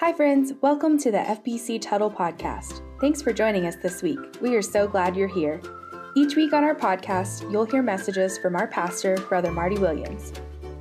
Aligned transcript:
Hi, 0.00 0.12
friends. 0.12 0.52
Welcome 0.62 0.96
to 0.98 1.10
the 1.10 1.18
FBC 1.18 1.80
Tuttle 1.80 2.08
Podcast. 2.08 2.82
Thanks 3.00 3.20
for 3.20 3.32
joining 3.32 3.66
us 3.66 3.74
this 3.74 4.00
week. 4.00 4.20
We 4.40 4.54
are 4.54 4.62
so 4.62 4.86
glad 4.86 5.16
you're 5.16 5.26
here. 5.26 5.60
Each 6.14 6.36
week 6.36 6.52
on 6.52 6.62
our 6.62 6.76
podcast, 6.76 7.50
you'll 7.50 7.64
hear 7.64 7.82
messages 7.82 8.38
from 8.38 8.54
our 8.54 8.68
pastor, 8.68 9.16
Brother 9.28 9.50
Marty 9.50 9.76
Williams. 9.76 10.32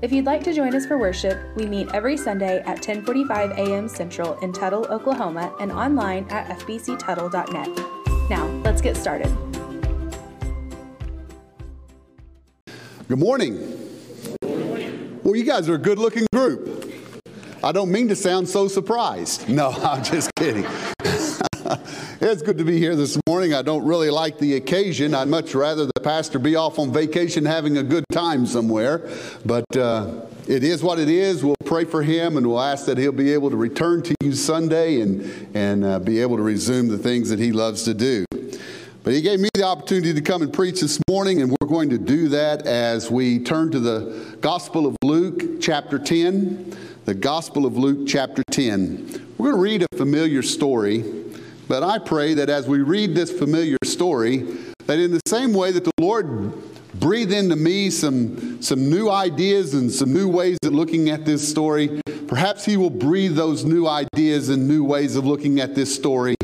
If 0.03 0.11
you'd 0.11 0.27
like 0.27 0.43
to 0.43 0.53
join 0.53 0.75
us 0.75 0.85
for 0.85 0.99
worship, 0.99 1.35
we 1.55 1.65
meet 1.65 1.91
every 1.95 2.15
Sunday 2.15 2.59
at 2.59 2.83
10:45 2.83 3.57
a.m. 3.57 3.89
Central 3.89 4.37
in 4.41 4.53
Tuttle, 4.53 4.85
Oklahoma, 4.85 5.51
and 5.59 5.71
online 5.71 6.27
at 6.29 6.59
fbctuttle.net. 6.59 8.29
Now, 8.29 8.45
let's 8.63 8.83
get 8.83 8.95
started. 8.95 9.35
Good 13.07 13.17
morning. 13.17 13.57
Well, 15.23 15.35
you 15.35 15.43
guys 15.43 15.67
are 15.69 15.73
a 15.73 15.79
good 15.79 15.97
looking 15.97 16.27
group. 16.31 16.76
I 17.67 17.73
don't 17.73 17.91
mean 17.91 18.07
to 18.07 18.15
sound 18.15 18.47
so 18.47 18.69
surprised. 18.69 19.49
No, 19.49 19.71
I'm 19.83 20.01
just 20.01 20.33
kidding. 20.35 20.65
it's 22.21 22.41
good 22.41 22.57
to 22.59 22.63
be 22.63 22.79
here 22.79 22.95
this 22.95 23.19
morning. 23.27 23.53
I 23.53 23.61
don't 23.61 23.83
really 23.83 24.09
like 24.09 24.39
the 24.39 24.55
occasion. 24.55 25.13
I'd 25.13 25.27
much 25.27 25.53
rather 25.53 25.85
the 25.85 25.99
pastor 26.01 26.39
be 26.39 26.55
off 26.55 26.79
on 26.79 26.93
vacation 26.93 27.43
having 27.43 27.77
a 27.77 27.83
good 27.83 28.05
time 28.09 28.45
somewhere. 28.45 29.09
But 29.45 29.65
uh, 29.75 30.21
it 30.47 30.63
is 30.63 30.81
what 30.81 30.97
it 30.97 31.09
is. 31.09 31.43
We'll 31.43 31.57
pray 31.65 31.83
for 31.83 32.01
him 32.01 32.37
and 32.37 32.47
we'll 32.47 32.61
ask 32.61 32.85
that 32.85 32.97
he'll 32.97 33.11
be 33.11 33.33
able 33.33 33.49
to 33.49 33.57
return 33.57 34.01
to 34.03 34.15
you 34.23 34.31
Sunday 34.31 35.01
and, 35.01 35.29
and 35.53 35.83
uh, 35.83 35.99
be 35.99 36.21
able 36.21 36.37
to 36.37 36.43
resume 36.43 36.87
the 36.87 36.97
things 36.97 37.27
that 37.31 37.39
he 37.39 37.51
loves 37.51 37.83
to 37.83 37.93
do. 37.93 38.23
But 39.07 39.13
he 39.13 39.21
gave 39.21 39.39
me 39.39 39.47
the 39.53 39.63
opportunity 39.63 40.13
to 40.13 40.19
come 40.19 40.41
and 40.41 40.51
preach 40.51 40.81
this 40.81 40.99
morning, 41.09 41.41
and 41.41 41.55
we're 41.61 41.67
going 41.69 41.91
to 41.91 41.97
do 41.97 42.27
that 42.27 42.67
as 42.67 43.09
we 43.09 43.39
turn 43.39 43.71
to 43.71 43.79
the 43.79 44.35
Gospel 44.41 44.85
of 44.85 44.97
Luke, 45.01 45.61
chapter 45.61 45.97
10 45.97 46.75
the 47.05 47.13
Gospel 47.13 47.65
of 47.65 47.77
Luke, 47.77 48.05
chapter 48.05 48.43
10. 48.51 49.33
We're 49.37 49.51
going 49.51 49.55
to 49.55 49.61
read 49.61 49.85
a 49.89 49.95
familiar 49.95 50.41
story, 50.41 51.05
but 51.69 51.83
I 51.83 51.99
pray 51.99 52.33
that 52.33 52.49
as 52.49 52.67
we 52.67 52.81
read 52.81 53.15
this 53.15 53.31
familiar 53.31 53.77
story, 53.85 54.39
that 54.87 54.99
in 54.99 55.11
the 55.11 55.21
same 55.25 55.53
way 55.53 55.71
that 55.71 55.85
the 55.85 55.91
Lord 56.01 56.51
breathed 56.99 57.31
into 57.31 57.55
me 57.55 57.89
some, 57.91 58.61
some 58.61 58.89
new 58.89 59.09
ideas 59.09 59.73
and 59.73 59.89
some 59.89 60.13
new 60.13 60.27
ways 60.27 60.57
of 60.65 60.73
looking 60.73 61.07
at 61.07 61.23
this 61.23 61.47
story, 61.47 62.01
perhaps 62.27 62.65
He 62.65 62.75
will 62.75 62.89
breathe 62.89 63.37
those 63.37 63.63
new 63.63 63.87
ideas 63.87 64.49
and 64.49 64.67
new 64.67 64.83
ways 64.83 65.15
of 65.15 65.25
looking 65.25 65.61
at 65.61 65.75
this 65.75 65.95
story 65.95 66.35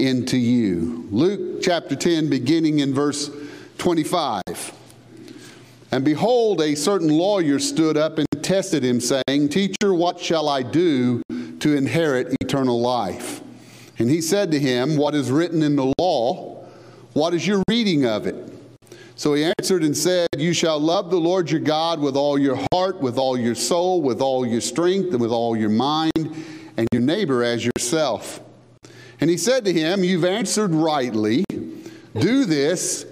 into 0.00 0.36
you. 0.36 1.06
Luke 1.10 1.62
chapter 1.62 1.94
10, 1.94 2.28
beginning 2.28 2.80
in 2.80 2.94
verse 2.94 3.30
25. 3.78 4.42
And 5.92 6.04
behold, 6.04 6.60
a 6.60 6.74
certain 6.74 7.08
lawyer 7.08 7.58
stood 7.58 7.96
up 7.96 8.18
and 8.18 8.26
tested 8.42 8.84
him, 8.84 9.00
saying, 9.00 9.48
Teacher, 9.50 9.92
what 9.92 10.18
shall 10.18 10.48
I 10.48 10.62
do 10.62 11.22
to 11.28 11.76
inherit 11.76 12.36
eternal 12.40 12.80
life? 12.80 13.40
And 13.98 14.08
he 14.08 14.20
said 14.20 14.50
to 14.52 14.58
him, 14.58 14.96
What 14.96 15.14
is 15.14 15.30
written 15.30 15.62
in 15.62 15.76
the 15.76 15.92
law? 15.98 16.64
What 17.12 17.34
is 17.34 17.46
your 17.46 17.62
reading 17.68 18.06
of 18.06 18.26
it? 18.26 18.34
So 19.16 19.34
he 19.34 19.44
answered 19.44 19.82
and 19.82 19.96
said, 19.96 20.28
You 20.38 20.54
shall 20.54 20.78
love 20.78 21.10
the 21.10 21.20
Lord 21.20 21.50
your 21.50 21.60
God 21.60 22.00
with 22.00 22.16
all 22.16 22.38
your 22.38 22.58
heart, 22.72 23.00
with 23.00 23.18
all 23.18 23.36
your 23.36 23.54
soul, 23.54 24.00
with 24.00 24.22
all 24.22 24.46
your 24.46 24.62
strength, 24.62 25.10
and 25.12 25.20
with 25.20 25.32
all 25.32 25.56
your 25.56 25.68
mind, 25.68 26.44
and 26.76 26.88
your 26.92 27.02
neighbor 27.02 27.44
as 27.44 27.64
yourself. 27.64 28.40
And 29.20 29.28
he 29.28 29.36
said 29.36 29.64
to 29.66 29.72
him, 29.72 30.02
You've 30.02 30.24
answered 30.24 30.72
rightly. 30.72 31.44
Do 32.18 32.44
this, 32.44 33.06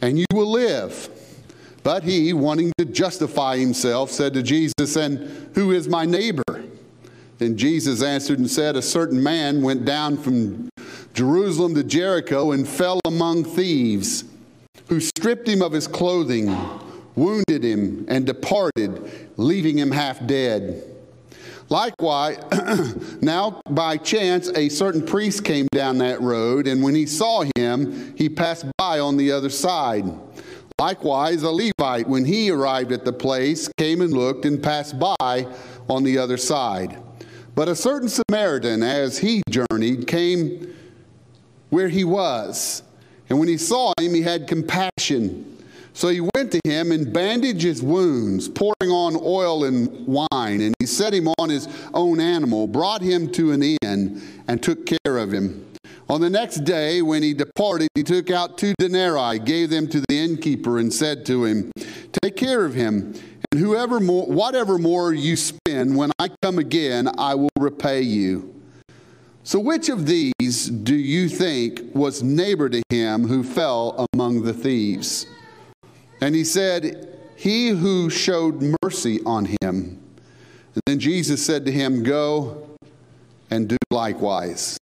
and 0.00 0.18
you 0.18 0.26
will 0.32 0.50
live. 0.50 1.08
But 1.82 2.02
he, 2.02 2.32
wanting 2.32 2.72
to 2.78 2.84
justify 2.84 3.58
himself, 3.58 4.10
said 4.10 4.34
to 4.34 4.42
Jesus, 4.42 4.96
And 4.96 5.50
who 5.54 5.72
is 5.72 5.88
my 5.88 6.04
neighbor? 6.04 6.42
Then 7.38 7.56
Jesus 7.56 8.02
answered 8.02 8.38
and 8.38 8.50
said, 8.50 8.76
A 8.76 8.82
certain 8.82 9.22
man 9.22 9.62
went 9.62 9.84
down 9.84 10.16
from 10.16 10.68
Jerusalem 11.14 11.74
to 11.74 11.84
Jericho 11.84 12.52
and 12.52 12.66
fell 12.66 13.00
among 13.04 13.44
thieves, 13.44 14.24
who 14.88 15.00
stripped 15.00 15.48
him 15.48 15.62
of 15.62 15.72
his 15.72 15.88
clothing, 15.88 16.56
wounded 17.16 17.64
him, 17.64 18.04
and 18.08 18.24
departed, 18.24 19.30
leaving 19.36 19.78
him 19.78 19.90
half 19.90 20.24
dead. 20.26 20.93
Likewise, 21.74 22.38
now 23.20 23.60
by 23.68 23.96
chance 23.96 24.48
a 24.54 24.68
certain 24.68 25.04
priest 25.04 25.44
came 25.44 25.66
down 25.72 25.98
that 25.98 26.20
road, 26.20 26.68
and 26.68 26.80
when 26.84 26.94
he 26.94 27.04
saw 27.04 27.42
him, 27.56 28.14
he 28.16 28.28
passed 28.28 28.64
by 28.78 29.00
on 29.00 29.16
the 29.16 29.32
other 29.32 29.50
side. 29.50 30.04
Likewise, 30.78 31.42
a 31.42 31.50
Levite, 31.50 32.06
when 32.06 32.24
he 32.26 32.48
arrived 32.48 32.92
at 32.92 33.04
the 33.04 33.12
place, 33.12 33.66
came 33.76 34.02
and 34.02 34.12
looked 34.12 34.44
and 34.44 34.62
passed 34.62 35.00
by 35.00 35.48
on 35.90 36.04
the 36.04 36.16
other 36.16 36.36
side. 36.36 36.96
But 37.56 37.68
a 37.68 37.74
certain 37.74 38.08
Samaritan, 38.08 38.84
as 38.84 39.18
he 39.18 39.42
journeyed, 39.50 40.06
came 40.06 40.72
where 41.70 41.88
he 41.88 42.04
was. 42.04 42.84
And 43.28 43.40
when 43.40 43.48
he 43.48 43.56
saw 43.56 43.92
him, 43.98 44.14
he 44.14 44.22
had 44.22 44.46
compassion. 44.46 45.58
So 45.94 46.08
he 46.08 46.20
went 46.20 46.50
to 46.50 46.60
him 46.64 46.90
and 46.90 47.12
bandaged 47.12 47.62
his 47.62 47.80
wounds, 47.80 48.48
pouring 48.48 48.90
on 48.90 49.16
oil 49.16 49.62
and 49.62 50.06
wine. 50.06 50.60
And 50.60 50.74
he 50.80 50.86
set 50.86 51.14
him 51.14 51.28
on 51.38 51.48
his 51.48 51.68
own 51.94 52.18
animal, 52.18 52.66
brought 52.66 53.00
him 53.00 53.30
to 53.32 53.52
an 53.52 53.62
inn, 53.62 54.20
and 54.48 54.60
took 54.60 54.86
care 54.86 55.18
of 55.18 55.32
him. 55.32 55.64
On 56.08 56.20
the 56.20 56.28
next 56.28 56.64
day, 56.64 57.00
when 57.00 57.22
he 57.22 57.32
departed, 57.32 57.88
he 57.94 58.02
took 58.02 58.28
out 58.28 58.58
two 58.58 58.74
denarii, 58.78 59.38
gave 59.38 59.70
them 59.70 59.88
to 59.88 60.00
the 60.00 60.18
innkeeper, 60.18 60.78
and 60.78 60.92
said 60.92 61.24
to 61.26 61.44
him, 61.44 61.70
Take 62.22 62.36
care 62.36 62.64
of 62.64 62.74
him, 62.74 63.14
and 63.52 63.60
whoever 63.60 64.00
more, 64.00 64.26
whatever 64.26 64.78
more 64.78 65.12
you 65.14 65.36
spend, 65.36 65.96
when 65.96 66.10
I 66.18 66.28
come 66.42 66.58
again, 66.58 67.08
I 67.16 67.36
will 67.36 67.48
repay 67.58 68.02
you. 68.02 68.52
So, 69.44 69.60
which 69.60 69.88
of 69.88 70.06
these 70.06 70.68
do 70.68 70.94
you 70.94 71.28
think 71.28 71.94
was 71.94 72.22
neighbor 72.22 72.68
to 72.68 72.82
him 72.90 73.28
who 73.28 73.44
fell 73.44 74.06
among 74.12 74.42
the 74.42 74.52
thieves? 74.52 75.26
And 76.24 76.34
he 76.34 76.42
said, 76.42 77.06
He 77.36 77.68
who 77.68 78.08
showed 78.08 78.74
mercy 78.82 79.20
on 79.26 79.44
him. 79.44 80.00
And 80.74 80.82
then 80.86 80.98
Jesus 80.98 81.44
said 81.44 81.66
to 81.66 81.70
him, 81.70 82.02
Go 82.02 82.66
and 83.50 83.68
do 83.68 83.76
likewise. 83.90 84.78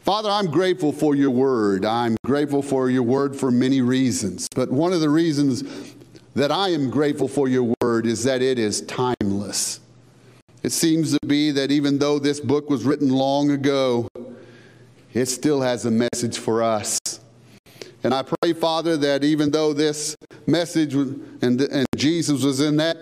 Father, 0.00 0.28
I'm 0.28 0.50
grateful 0.50 0.92
for 0.92 1.14
your 1.14 1.30
word. 1.30 1.86
I'm 1.86 2.14
grateful 2.26 2.60
for 2.60 2.90
your 2.90 3.04
word 3.04 3.34
for 3.34 3.50
many 3.50 3.80
reasons. 3.80 4.48
But 4.54 4.70
one 4.70 4.92
of 4.92 5.00
the 5.00 5.08
reasons 5.08 5.94
that 6.34 6.52
I 6.52 6.68
am 6.68 6.90
grateful 6.90 7.26
for 7.26 7.48
your 7.48 7.74
word 7.80 8.04
is 8.04 8.24
that 8.24 8.42
it 8.42 8.58
is 8.58 8.82
timeless. 8.82 9.80
It 10.62 10.72
seems 10.72 11.12
to 11.12 11.26
be 11.26 11.52
that 11.52 11.70
even 11.70 11.98
though 11.98 12.18
this 12.18 12.38
book 12.38 12.68
was 12.68 12.84
written 12.84 13.08
long 13.08 13.50
ago, 13.50 14.08
it 15.14 15.24
still 15.24 15.62
has 15.62 15.86
a 15.86 15.90
message 15.90 16.38
for 16.38 16.62
us. 16.62 16.98
And 18.02 18.14
I 18.14 18.22
pray, 18.22 18.52
Father, 18.54 18.96
that 18.98 19.24
even 19.24 19.50
though 19.50 19.72
this 19.72 20.16
message 20.46 20.94
and, 20.94 21.20
and 21.42 21.86
Jesus 21.96 22.42
was 22.42 22.60
in 22.60 22.76
that 22.78 22.96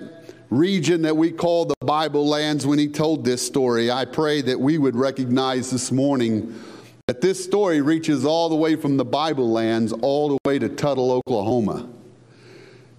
region 0.51 1.03
that 1.03 1.17
we 1.17 1.31
call 1.31 1.67
the 1.67 1.77
Bible 1.81 2.27
lands 2.27 2.67
when 2.67 2.79
he 2.79 2.89
told 2.89 3.25
this 3.25 3.45
story, 3.47 3.91
I 3.91 4.05
pray 4.05 4.41
that 4.43 4.59
we 4.59 4.79
would 4.79 4.97
recognize 4.97 5.71
this 5.71 5.93
morning 5.93 6.59
that 7.07 7.21
this 7.21 7.43
story 7.43 7.81
reaches 7.81 8.25
all 8.25 8.49
the 8.49 8.57
way 8.57 8.77
from 8.77 8.97
the 8.97 9.05
Bible 9.05 9.51
lands 9.51 9.93
all 9.93 10.29
the 10.29 10.39
way 10.45 10.59
to 10.59 10.69
Tuttle, 10.69 11.13
Oklahoma. 11.13 11.89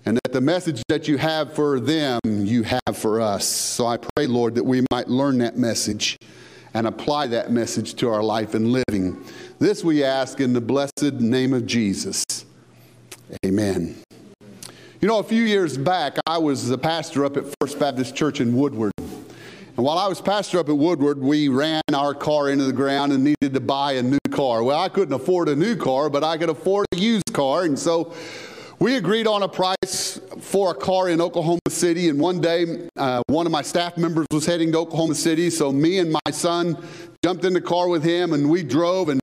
And 0.06 0.18
that 0.24 0.31
the 0.31 0.42
message 0.42 0.81
that 0.88 1.08
you 1.08 1.18
have 1.18 1.54
for 1.54 1.80
them, 1.80 2.20
you 2.26 2.64
have 2.64 2.98
for 2.98 3.22
us. 3.22 3.46
So 3.46 3.86
I 3.86 3.98
pray, 3.98 4.26
Lord, 4.26 4.56
that 4.56 4.64
we 4.64 4.84
might 4.92 5.10
learn 5.10 5.38
that 5.40 5.58
message 5.58 6.18
and 6.74 6.88
apply 6.88 7.28
that 7.28 7.52
message 7.52 7.96
to 7.96 8.10
our 8.10 8.24
life 8.24 8.54
and 8.54 8.72
living. 8.72 9.24
This 9.59 9.84
we 9.84 10.06
ask 10.06 10.40
in 10.40 10.53
the 10.53 10.62
blessed 10.62 11.16
name 11.20 11.53
of 11.53 11.66
Jesus. 11.66 12.24
Amen. 13.46 13.97
You 15.02 15.08
know, 15.09 15.20
a 15.20 15.24
few 15.24 15.44
years 15.44 15.78
back, 15.78 16.16
I 16.25 16.38
was 16.38 16.70
the 16.70 16.78
pastor 16.78 17.25
up 17.25 17.36
at 17.36 17.44
First 17.59 17.78
Baptist 17.78 18.16
Church 18.16 18.40
in 18.40 18.56
Woodward. 18.56 18.94
And 18.98 19.86
while 19.86 19.98
I 19.98 20.08
was 20.08 20.22
pastor 20.22 20.60
up 20.60 20.69
at 20.69 20.78
Woodward, 20.78 21.19
we 21.19 21.50
ran 21.50 21.81
our 21.94 22.13
car 22.13 22.50
into 22.50 22.63
the 22.63 22.72
ground 22.72 23.12
and 23.12 23.22
needed 23.22 23.54
to 23.54 23.60
buy 23.60 23.94
a 23.94 24.01
new 24.01 24.18
car. 24.31 24.63
Well, 24.63 24.80
I 24.80 24.88
couldn't 24.88 25.13
afford 25.13 25.50
a 25.50 25.57
new 25.57 25.75
car, 25.75 26.10
but 26.10 26.24
I 26.24 26.38
could 26.38 26.50
afford 26.50 26.86
a 26.94 26.98
used 26.98 27.34
car. 27.34 27.63
And 27.63 27.78
so 27.78 28.13
we 28.80 28.95
agreed 28.95 29.28
on 29.28 29.44
a 29.44 29.50
price 29.50 30.22
for 30.39 30.72
a 30.72 30.74
car 30.74 31.10
in 31.10 31.19
Oklahoma 31.19 31.60
City. 31.68 32.07
And 32.07 32.18
one 32.18 32.39
day, 32.39 32.88
uh, 32.95 33.24
one 33.28 33.45
of 33.45 33.51
my 33.51 33.62
staff 33.62 33.98
members 33.98 34.25
was 34.31 34.45
heading 34.45 34.72
to 34.72 34.78
Oklahoma 34.78 35.16
City. 35.16 35.50
So 35.50 35.74
me 35.74 36.00
and 36.00 36.13
my 36.13 36.31
son 36.31 36.81
jumped 37.25 37.44
in 37.44 37.51
the 37.51 37.60
car 37.60 37.89
with 37.89 38.06
him 38.06 38.31
and 38.31 38.50
we 38.50 38.63
drove. 38.63 39.10
And 39.10 39.19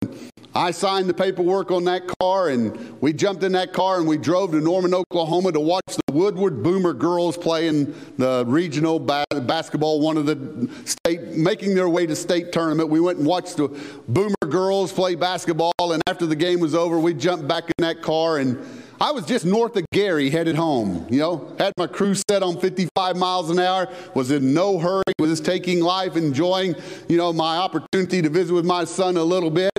I 0.56 0.70
signed 0.70 1.06
the 1.06 1.12
paperwork 1.12 1.70
on 1.70 1.84
that 1.84 2.06
car 2.18 2.48
and 2.48 2.98
we 3.02 3.12
jumped 3.12 3.42
in 3.42 3.52
that 3.52 3.74
car 3.74 3.98
and 3.98 4.08
we 4.08 4.16
drove 4.16 4.52
to 4.52 4.60
Norman, 4.60 4.94
Oklahoma 4.94 5.52
to 5.52 5.60
watch 5.60 5.84
the 6.06 6.14
Woodward 6.14 6.62
Boomer 6.62 6.94
girls 6.94 7.36
play 7.36 7.68
in 7.68 7.94
the 8.16 8.42
regional 8.46 8.98
ba- 8.98 9.26
basketball, 9.42 10.00
one 10.00 10.16
of 10.16 10.24
the 10.24 10.70
state, 10.86 11.36
making 11.36 11.74
their 11.74 11.90
way 11.90 12.06
to 12.06 12.16
state 12.16 12.52
tournament. 12.52 12.88
We 12.88 13.00
went 13.00 13.18
and 13.18 13.26
watched 13.26 13.58
the 13.58 13.68
Boomer 14.08 14.34
girls 14.48 14.94
play 14.94 15.14
basketball 15.14 15.74
and 15.78 16.02
after 16.06 16.24
the 16.24 16.36
game 16.36 16.60
was 16.60 16.74
over, 16.74 16.98
we 16.98 17.12
jumped 17.12 17.46
back 17.46 17.64
in 17.64 17.84
that 17.84 18.00
car 18.00 18.38
and 18.38 18.58
I 18.98 19.10
was 19.10 19.26
just 19.26 19.44
north 19.44 19.76
of 19.76 19.84
Geary 19.92 20.30
headed 20.30 20.56
home. 20.56 21.06
You 21.10 21.18
know, 21.18 21.54
had 21.58 21.74
my 21.76 21.86
cruise 21.86 22.22
set 22.30 22.42
on 22.42 22.58
55 22.58 23.14
miles 23.16 23.50
an 23.50 23.58
hour, 23.58 23.88
was 24.14 24.30
in 24.30 24.54
no 24.54 24.78
hurry, 24.78 25.02
was 25.18 25.28
just 25.28 25.44
taking 25.44 25.80
life, 25.80 26.16
enjoying, 26.16 26.74
you 27.10 27.18
know, 27.18 27.30
my 27.34 27.58
opportunity 27.58 28.22
to 28.22 28.30
visit 28.30 28.54
with 28.54 28.64
my 28.64 28.84
son 28.84 29.18
a 29.18 29.22
little 29.22 29.50
bit. 29.50 29.70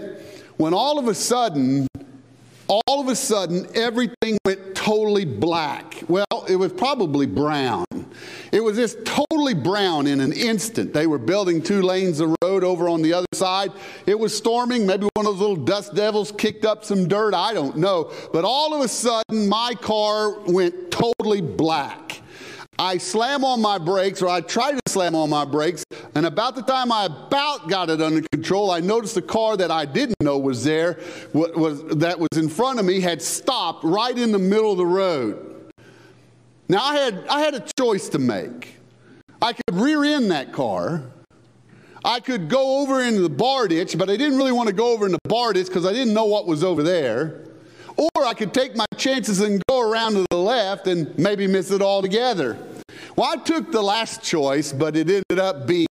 When 0.57 0.73
all 0.73 0.97
of 0.97 1.07
a 1.07 1.13
sudden, 1.13 1.87
all 2.67 2.99
of 2.99 3.07
a 3.07 3.15
sudden, 3.15 3.67
everything 3.75 4.39
went 4.43 4.75
totally 4.75 5.23
black. 5.23 6.03
Well, 6.07 6.25
it 6.49 6.55
was 6.55 6.73
probably 6.73 7.27
brown. 7.27 7.85
It 8.51 8.61
was 8.61 8.75
just 8.75 9.05
totally 9.05 9.53
brown 9.53 10.07
in 10.07 10.19
an 10.19 10.33
instant. 10.33 10.93
They 10.93 11.05
were 11.05 11.19
building 11.19 11.61
two 11.61 11.83
lanes 11.83 12.19
of 12.19 12.35
road 12.41 12.63
over 12.63 12.89
on 12.89 13.03
the 13.03 13.13
other 13.13 13.27
side. 13.33 13.71
It 14.07 14.17
was 14.17 14.35
storming. 14.35 14.87
Maybe 14.87 15.07
one 15.13 15.27
of 15.27 15.33
those 15.33 15.41
little 15.41 15.63
dust 15.63 15.93
devils 15.93 16.31
kicked 16.31 16.65
up 16.65 16.83
some 16.83 17.07
dirt. 17.07 17.35
I 17.35 17.53
don't 17.53 17.77
know. 17.77 18.11
But 18.33 18.43
all 18.43 18.73
of 18.73 18.81
a 18.81 18.87
sudden, 18.87 19.47
my 19.47 19.75
car 19.75 20.39
went 20.39 20.89
totally 20.89 21.41
black. 21.41 22.06
I 22.79 22.97
slam 22.97 23.43
on 23.43 23.61
my 23.61 23.79
brakes, 23.79 24.21
or 24.21 24.29
I 24.29 24.41
try 24.41 24.71
to 24.71 24.79
slam 24.87 25.15
on 25.15 25.29
my 25.29 25.45
brakes, 25.45 25.83
and 26.13 26.25
about 26.25 26.55
the 26.55 26.61
time 26.61 26.91
I 26.91 27.05
about 27.05 27.67
got 27.67 27.89
it 27.89 28.01
under 28.01 28.21
control, 28.31 28.69
I 28.69 28.81
noticed 28.81 29.17
a 29.17 29.21
car 29.21 29.57
that 29.57 29.71
I 29.71 29.85
didn't 29.85 30.21
know 30.21 30.37
was 30.37 30.63
there, 30.63 30.99
was, 31.33 31.83
that 31.97 32.19
was 32.19 32.29
in 32.35 32.49
front 32.49 32.79
of 32.79 32.85
me, 32.85 32.99
had 32.99 33.21
stopped 33.21 33.83
right 33.83 34.15
in 34.15 34.31
the 34.31 34.39
middle 34.39 34.71
of 34.71 34.77
the 34.77 34.85
road. 34.85 35.71
Now, 36.69 36.83
I 36.83 36.95
had, 36.95 37.27
I 37.29 37.39
had 37.39 37.55
a 37.55 37.65
choice 37.79 38.09
to 38.09 38.19
make. 38.19 38.75
I 39.41 39.53
could 39.53 39.75
rear 39.75 40.03
end 40.03 40.31
that 40.31 40.51
car. 40.51 41.03
I 42.03 42.19
could 42.19 42.47
go 42.47 42.81
over 42.81 43.01
into 43.01 43.21
the 43.21 43.29
bar 43.29 43.67
ditch, 43.67 43.97
but 43.97 44.09
I 44.09 44.17
didn't 44.17 44.37
really 44.37 44.51
want 44.51 44.67
to 44.67 44.73
go 44.73 44.93
over 44.93 45.05
in 45.05 45.11
the 45.11 45.19
bar 45.27 45.53
ditch 45.53 45.67
because 45.67 45.85
I 45.85 45.93
didn't 45.93 46.13
know 46.13 46.25
what 46.25 46.45
was 46.45 46.63
over 46.63 46.83
there. 46.83 47.43
Or 47.97 48.25
I 48.25 48.33
could 48.33 48.53
take 48.53 48.75
my 48.75 48.85
chances 48.95 49.41
and 49.41 49.61
go 49.67 49.81
around 49.81 50.13
to 50.13 50.25
the 50.29 50.37
left 50.37 50.87
and 50.87 51.17
maybe 51.17 51.47
miss 51.47 51.71
it 51.71 51.81
altogether. 51.81 52.57
Well, 53.15 53.31
I 53.31 53.37
took 53.37 53.71
the 53.71 53.81
last 53.81 54.21
choice, 54.21 54.71
but 54.71 54.95
it 54.95 55.09
ended 55.09 55.39
up 55.39 55.65
being 55.65 55.87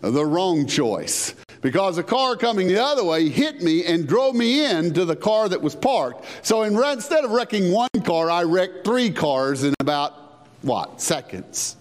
the 0.00 0.24
wrong 0.24 0.66
choice 0.66 1.34
because 1.60 1.96
a 1.96 2.02
car 2.02 2.36
coming 2.36 2.68
the 2.68 2.82
other 2.82 3.04
way 3.04 3.28
hit 3.28 3.62
me 3.62 3.84
and 3.84 4.06
drove 4.06 4.34
me 4.34 4.64
into 4.64 5.04
the 5.04 5.16
car 5.16 5.48
that 5.48 5.60
was 5.60 5.74
parked. 5.74 6.24
So 6.42 6.62
in, 6.62 6.76
instead 6.76 7.24
of 7.24 7.30
wrecking 7.30 7.72
one 7.72 7.88
car, 8.04 8.30
I 8.30 8.44
wrecked 8.44 8.84
three 8.84 9.10
cars 9.10 9.64
in 9.64 9.74
about, 9.80 10.46
what, 10.62 11.00
seconds. 11.00 11.76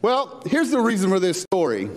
Well, 0.00 0.42
here's 0.46 0.70
the 0.70 0.80
reason 0.80 1.10
for 1.10 1.20
this 1.20 1.42
story. 1.42 1.90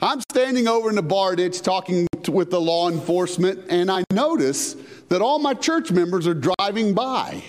I'm 0.00 0.20
standing 0.30 0.68
over 0.68 0.88
in 0.90 0.96
the 0.96 1.02
bar 1.02 1.36
ditch 1.36 1.62
talking 1.62 2.06
with 2.28 2.50
the 2.50 2.60
law 2.60 2.90
enforcement, 2.90 3.66
and 3.70 3.90
I 3.90 4.04
notice 4.12 4.76
that 5.08 5.22
all 5.22 5.38
my 5.38 5.54
church 5.54 5.90
members 5.90 6.26
are 6.26 6.34
driving 6.34 6.92
by 6.92 7.42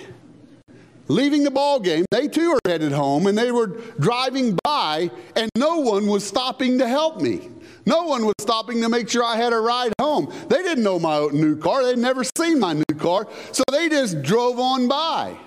leaving 1.08 1.44
the 1.44 1.52
ball 1.52 1.80
game. 1.80 2.06
They 2.12 2.28
too 2.28 2.52
are 2.52 2.60
headed 2.66 2.92
home 2.92 3.28
and 3.28 3.38
they 3.38 3.52
were 3.52 3.68
driving 4.00 4.58
by 4.64 5.10
and 5.36 5.50
no 5.56 5.78
one 5.80 6.08
was 6.08 6.26
stopping 6.26 6.80
to 6.80 6.88
help 6.88 7.22
me. 7.22 7.50
No 7.86 8.04
one 8.04 8.26
was 8.26 8.36
stopping 8.40 8.82
to 8.82 8.90
make 8.90 9.10
sure 9.10 9.24
I 9.24 9.38
had 9.38 9.54
a 9.54 9.60
ride 9.60 9.94
home. 10.00 10.34
They 10.50 10.62
didn't 10.62 10.84
know 10.84 11.00
my 11.00 11.30
new 11.32 11.56
car. 11.56 11.86
They'd 11.86 11.98
never 11.98 12.24
seen 12.38 12.60
my 12.60 12.74
new 12.74 12.96
car. 12.98 13.28
So 13.52 13.64
they 13.72 13.88
just 13.90 14.22
drove 14.22 14.60
on 14.60 14.88
by. 14.88 15.38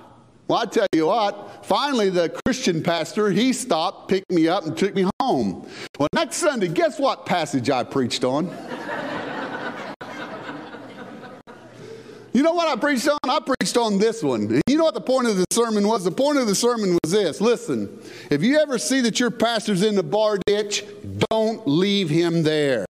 Well, 0.51 0.59
I 0.59 0.67
tell 0.67 0.89
you 0.93 1.07
what, 1.07 1.65
finally 1.65 2.11
the 2.11 2.29
Christian 2.45 2.83
pastor, 2.83 3.31
he 3.31 3.53
stopped, 3.53 4.09
picked 4.09 4.33
me 4.33 4.49
up, 4.49 4.67
and 4.67 4.77
took 4.77 4.97
me 4.97 5.09
home. 5.21 5.65
Well, 5.97 6.09
next 6.13 6.39
Sunday, 6.39 6.67
guess 6.67 6.99
what 6.99 7.25
passage 7.25 7.71
I 7.71 7.85
preached 7.85 8.25
on? 8.25 8.47
You 12.33 12.43
know 12.43 12.53
what 12.53 12.67
I 12.67 12.81
preached 12.81 13.09
on? 13.09 13.19
I 13.23 13.39
preached 13.39 13.77
on 13.77 13.99
this 13.99 14.25
one. 14.25 14.41
And 14.47 14.63
you 14.67 14.77
know 14.77 14.83
what 14.83 14.95
the 14.95 15.01
point 15.01 15.29
of 15.29 15.37
the 15.37 15.47
sermon 15.53 15.87
was? 15.87 16.03
The 16.03 16.11
point 16.11 16.39
of 16.39 16.49
the 16.49 16.57
sermon 16.57 16.99
was 17.01 17.13
this 17.13 17.41
listen, 17.41 18.01
if 18.29 18.43
you 18.43 18.59
ever 18.59 18.77
see 18.77 19.01
that 19.03 19.21
your 19.21 19.31
pastor's 19.31 19.85
in 19.85 19.95
the 19.95 20.03
bar 20.03 20.37
ditch, 20.47 20.85
don't 21.31 21.65
leave 21.69 22.11
him 22.11 22.43
there. 22.43 22.87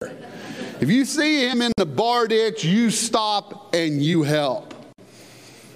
If 0.80 0.88
you 0.88 1.04
see 1.04 1.46
him 1.46 1.60
in 1.60 1.72
the 1.76 1.84
bar 1.84 2.26
ditch, 2.26 2.64
you 2.64 2.90
stop 2.90 3.74
and 3.74 4.02
you 4.02 4.22
help. 4.22 4.70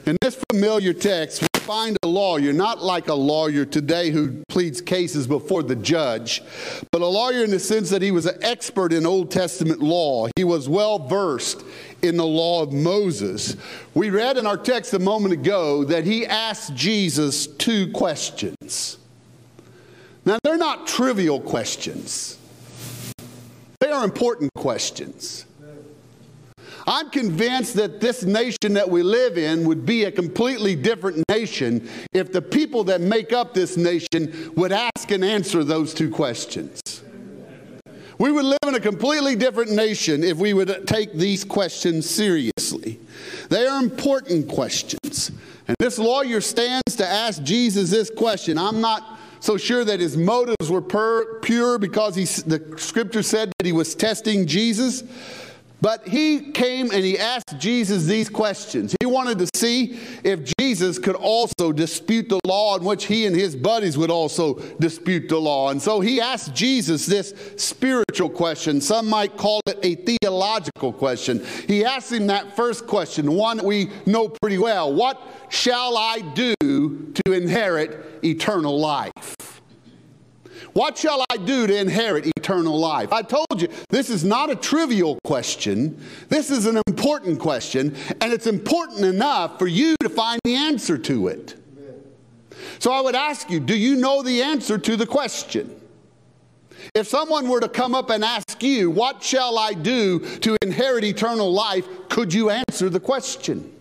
In 0.07 0.19
this 0.21 0.39
familiar 0.51 0.93
text, 0.93 1.41
we 1.41 1.61
find 1.61 1.97
a 2.03 2.07
lawyer, 2.07 2.53
not 2.53 2.83
like 2.83 3.09
a 3.09 3.15
lawyer 3.15 3.65
today 3.65 4.11
who 4.11 4.43
pleads 4.51 4.83
cases 4.83 5.27
before 5.27 5.63
the 5.63 5.77
judge, 5.77 6.43
but 6.93 7.01
a 7.01 7.07
lawyer 7.07 7.43
in 7.43 7.51
the 7.51 7.59
sense 7.59 7.89
that 7.89 8.03
he 8.03 8.11
was 8.11 8.27
an 8.27 8.37
expert 8.43 8.93
in 8.93 9.07
Old 9.07 9.31
Testament 9.31 9.81
law. 9.81 10.29
He 10.37 10.45
was 10.45 10.69
well 10.69 10.99
versed 10.99 11.65
in 12.03 12.19
the 12.19 12.27
law 12.27 12.63
of 12.63 12.71
Moses. 12.71 13.57
We 13.95 14.11
read 14.11 14.37
in 14.37 14.47
our 14.47 14.59
text 14.59 14.93
a 14.93 14.99
moment 14.99 15.33
ago 15.33 15.85
that 15.85 16.05
he 16.05 16.27
asked 16.27 16.75
Jesus 16.75 17.47
two 17.47 17.91
questions. 17.93 18.99
Now, 20.27 20.39
they're 20.43 20.59
not 20.59 20.87
trivial 20.87 21.41
questions, 21.41 22.37
they 23.81 23.91
are 23.91 24.05
important 24.05 24.51
questions. 24.55 25.47
I'm 26.87 27.11
convinced 27.11 27.75
that 27.75 28.01
this 28.01 28.25
nation 28.25 28.75
that 28.75 28.89
we 28.89 29.03
live 29.03 29.39
in 29.39 29.67
would 29.67 29.87
be 29.87 30.05
a 30.05 30.13
completely 30.13 30.77
different 30.77 31.23
nation 31.29 31.89
if 32.13 32.33
the 32.33 32.43
people 32.43 32.85
that 32.85 33.01
make 33.01 33.33
up 33.33 33.55
this 33.55 33.77
nation 33.77 34.53
would 34.57 34.73
ask 34.73 35.11
and 35.11 35.25
answer 35.25 35.65
those 35.65 35.95
two 35.95 36.11
questions. 36.11 37.03
We 38.19 38.31
would 38.31 38.45
live 38.45 38.59
in 38.67 38.75
a 38.75 38.81
completely 38.81 39.35
different 39.35 39.73
nation 39.73 40.23
if 40.23 40.37
we 40.37 40.55
would 40.55 40.87
take 40.87 41.15
these 41.15 41.45
questions 41.45 42.09
seriously. 42.09 43.01
They 43.49 43.67
are 43.67 43.83
important 43.83 44.49
questions. 44.49 45.33
And 45.67 45.77
this 45.79 45.99
lawyer 45.99 46.41
stands 46.41 46.97
to 46.97 47.07
ask 47.07 47.43
Jesus 47.43 47.91
this 47.91 48.11
question. 48.11 48.59
I'm 48.59 48.81
not 48.81 49.19
so 49.41 49.57
sure 49.57 49.85
that 49.85 50.01
his 50.01 50.17
motives 50.17 50.71
were 50.71 50.81
pure 50.81 51.79
because 51.79 52.15
he, 52.15 52.25
the 52.25 52.75
scripture 52.79 53.23
said 53.23 53.53
that 53.59 53.67
he 53.67 53.73
was 53.73 53.95
testing 53.95 54.47
Jesus. 54.47 55.03
But 55.85 56.09
he 56.09 56.51
came 56.53 56.91
and 56.93 57.05
he 57.05 57.19
asked 57.19 57.59
Jesus 57.59 58.07
these 58.07 58.31
questions. 58.31 58.97
He 59.01 59.07
wanted 59.07 59.39
to 59.41 59.49
see 59.55 59.99
if 60.25 60.51
Jesus 60.59 60.99
could 60.99 61.15
also 61.15 61.73
dispute 61.73 62.31
the 62.31 62.41
law, 62.47 62.79
in 62.79 62.85
which 62.85 63.05
he 63.05 63.27
and 63.27 63.37
his 63.37 63.55
buddies 63.55 63.99
would 63.99 64.11
also 64.11 64.55
dispute 64.81 65.29
the 65.29 65.37
law. 65.37 65.69
And 65.69 65.83
so 65.83 66.01
he 66.01 66.23
asked 66.23 66.55
Jesus 66.55 67.05
this 67.05 67.35
spiritual 67.59 68.31
question. 68.31 68.81
Some 68.81 69.11
might 69.11 69.37
call 69.37 69.61
it 69.67 69.79
a 69.83 69.97
theological 69.97 70.91
question. 70.91 71.45
He 71.69 71.85
asked 71.85 72.11
him 72.11 72.29
that 72.29 72.57
first 72.57 72.87
question, 72.87 73.33
one 73.33 73.59
that 73.59 73.67
we 73.67 73.91
know 74.07 74.31
pretty 74.41 74.57
well 74.57 74.91
What 74.91 75.21
shall 75.51 75.99
I 75.99 76.21
do 76.35 76.55
to 76.63 77.33
inherit 77.33 78.25
eternal 78.25 78.81
life? 78.81 79.37
What 80.73 80.97
shall 80.97 81.25
I 81.31 81.37
do 81.37 81.67
to 81.67 81.79
inherit 81.79 82.34
eternal 82.45 82.79
life? 82.79 83.13
I 83.13 83.23
told 83.23 83.61
you, 83.61 83.69
this 83.89 84.11
is 84.11 84.23
not 84.23 84.51
a 84.51 84.57
trivial 84.57 85.19
question. 85.25 85.99
This 86.29 86.51
is 86.51 86.67
an 86.67 86.81
important 86.87 87.39
question, 87.41 87.97
and 88.21 88.33
it's 88.33 88.47
important 88.47 89.05
enough 89.05 89.59
for 89.59 89.67
you 89.67 89.97
to 90.03 90.11
find 90.11 90.41
the 90.45 90.55
answer 90.55 90.99
to 90.99 91.29
it. 91.29 91.57
So 92.79 92.93
I 92.93 93.01
would 93.01 93.15
ask 93.15 93.51
you, 93.51 93.61
do 93.61 93.77
you 93.77 93.97
know 93.97 94.23
the 94.23 94.43
answer 94.43 94.77
to 94.77 94.97
the 94.97 95.07
question? 95.07 95.81
If 96.95 97.09
someone 97.09 97.49
were 97.49 97.61
to 97.61 97.69
come 97.69 97.95
up 97.95 98.11
and 98.11 98.23
ask 98.23 98.63
you, 98.63 98.91
What 98.91 99.23
shall 99.23 99.59
I 99.59 99.73
do 99.73 100.21
to 100.41 100.57
inherit 100.61 101.05
eternal 101.05 101.51
life? 101.51 101.87
could 102.11 102.35
you 102.35 102.51
answer 102.51 102.91
the 102.91 103.01
question? 103.01 103.74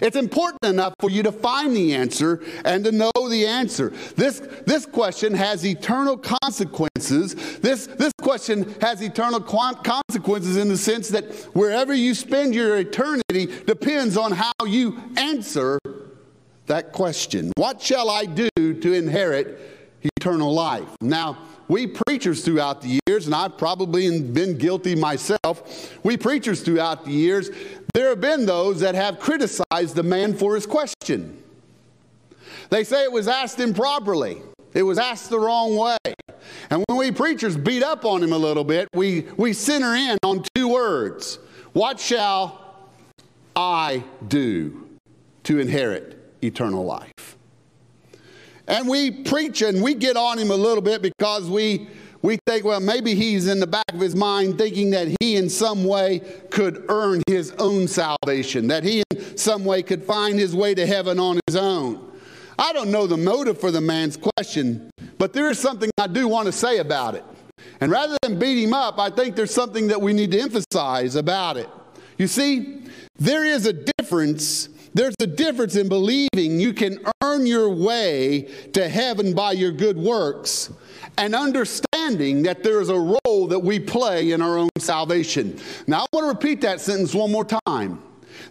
It's 0.00 0.16
important 0.16 0.64
enough 0.64 0.94
for 1.00 1.10
you 1.10 1.22
to 1.22 1.32
find 1.32 1.74
the 1.74 1.94
answer 1.94 2.42
and 2.64 2.84
to 2.84 2.92
know 2.92 3.12
the 3.28 3.46
answer. 3.46 3.90
This, 4.16 4.40
this 4.66 4.86
question 4.86 5.34
has 5.34 5.64
eternal 5.64 6.16
consequences. 6.16 7.34
This, 7.58 7.86
this 7.86 8.12
question 8.20 8.74
has 8.80 9.02
eternal 9.02 9.40
consequences 9.40 10.56
in 10.56 10.68
the 10.68 10.76
sense 10.76 11.08
that 11.10 11.32
wherever 11.54 11.94
you 11.94 12.14
spend 12.14 12.54
your 12.54 12.76
eternity 12.78 13.46
depends 13.66 14.16
on 14.16 14.32
how 14.32 14.52
you 14.66 15.00
answer 15.16 15.78
that 16.66 16.92
question. 16.92 17.52
What 17.56 17.80
shall 17.80 18.10
I 18.10 18.24
do 18.24 18.48
to 18.56 18.92
inherit 18.92 19.98
eternal 20.02 20.52
life? 20.52 20.88
Now, 21.00 21.38
we 21.68 21.86
preachers 21.86 22.44
throughout 22.44 22.82
the 22.82 23.00
years, 23.06 23.26
and 23.26 23.34
I've 23.34 23.56
probably 23.56 24.20
been 24.20 24.58
guilty 24.58 24.94
myself, 24.94 25.98
we 26.02 26.16
preachers 26.16 26.60
throughout 26.60 27.04
the 27.04 27.12
years, 27.12 27.50
there 27.94 28.10
have 28.10 28.20
been 28.20 28.44
those 28.44 28.80
that 28.80 28.94
have 28.94 29.18
criticized 29.18 29.94
the 29.94 30.02
man 30.02 30.34
for 30.34 30.54
his 30.54 30.66
question. 30.66 31.42
They 32.68 32.84
say 32.84 33.04
it 33.04 33.12
was 33.12 33.28
asked 33.28 33.60
improperly. 33.60 34.42
It 34.74 34.82
was 34.82 34.98
asked 34.98 35.30
the 35.30 35.38
wrong 35.38 35.76
way. 35.76 36.14
And 36.70 36.84
when 36.88 36.98
we 36.98 37.12
preachers 37.12 37.56
beat 37.56 37.84
up 37.84 38.04
on 38.04 38.22
him 38.22 38.32
a 38.32 38.38
little 38.38 38.64
bit, 38.64 38.88
we, 38.94 39.22
we 39.36 39.52
center 39.52 39.94
in 39.94 40.18
on 40.24 40.44
two 40.54 40.68
words 40.68 41.38
What 41.72 42.00
shall 42.00 42.60
I 43.54 44.02
do 44.26 44.88
to 45.44 45.60
inherit 45.60 46.18
eternal 46.42 46.84
life? 46.84 47.36
And 48.66 48.88
we 48.88 49.10
preach 49.10 49.62
and 49.62 49.82
we 49.82 49.94
get 49.94 50.16
on 50.16 50.38
him 50.38 50.50
a 50.50 50.56
little 50.56 50.82
bit 50.82 51.02
because 51.02 51.48
we, 51.48 51.86
we 52.24 52.38
think, 52.46 52.64
well, 52.64 52.80
maybe 52.80 53.14
he's 53.14 53.48
in 53.48 53.60
the 53.60 53.66
back 53.66 53.84
of 53.92 54.00
his 54.00 54.16
mind 54.16 54.56
thinking 54.56 54.90
that 54.92 55.14
he 55.20 55.36
in 55.36 55.50
some 55.50 55.84
way 55.84 56.20
could 56.50 56.86
earn 56.88 57.22
his 57.28 57.50
own 57.58 57.86
salvation, 57.86 58.66
that 58.68 58.82
he 58.82 59.02
in 59.10 59.36
some 59.36 59.62
way 59.62 59.82
could 59.82 60.02
find 60.02 60.38
his 60.38 60.56
way 60.56 60.74
to 60.74 60.86
heaven 60.86 61.18
on 61.18 61.38
his 61.46 61.54
own. 61.54 62.10
I 62.58 62.72
don't 62.72 62.90
know 62.90 63.06
the 63.06 63.18
motive 63.18 63.60
for 63.60 63.70
the 63.70 63.82
man's 63.82 64.16
question, 64.16 64.90
but 65.18 65.34
there 65.34 65.50
is 65.50 65.58
something 65.58 65.90
I 65.98 66.06
do 66.06 66.26
want 66.26 66.46
to 66.46 66.52
say 66.52 66.78
about 66.78 67.14
it. 67.14 67.24
And 67.82 67.92
rather 67.92 68.16
than 68.22 68.38
beat 68.38 68.64
him 68.64 68.72
up, 68.72 68.98
I 68.98 69.10
think 69.10 69.36
there's 69.36 69.52
something 69.52 69.88
that 69.88 70.00
we 70.00 70.14
need 70.14 70.30
to 70.30 70.40
emphasize 70.40 71.16
about 71.16 71.58
it. 71.58 71.68
You 72.16 72.26
see, 72.26 72.84
there 73.18 73.44
is 73.44 73.66
a 73.66 73.74
difference. 73.98 74.70
There's 74.94 75.16
a 75.20 75.26
difference 75.26 75.76
in 75.76 75.90
believing 75.90 76.58
you 76.58 76.72
can 76.72 77.00
earn 77.22 77.46
your 77.46 77.68
way 77.68 78.48
to 78.72 78.88
heaven 78.88 79.34
by 79.34 79.52
your 79.52 79.72
good 79.72 79.98
works 79.98 80.70
and 81.18 81.34
understanding 81.34 81.93
that 82.04 82.62
there 82.62 82.82
is 82.82 82.90
a 82.90 82.98
role 82.98 83.46
that 83.46 83.58
we 83.58 83.80
play 83.80 84.32
in 84.32 84.42
our 84.42 84.58
own 84.58 84.68
salvation. 84.76 85.58
Now, 85.86 86.00
I 86.02 86.06
want 86.12 86.24
to 86.24 86.28
repeat 86.28 86.60
that 86.60 86.78
sentence 86.78 87.14
one 87.14 87.32
more 87.32 87.46
time. 87.66 88.02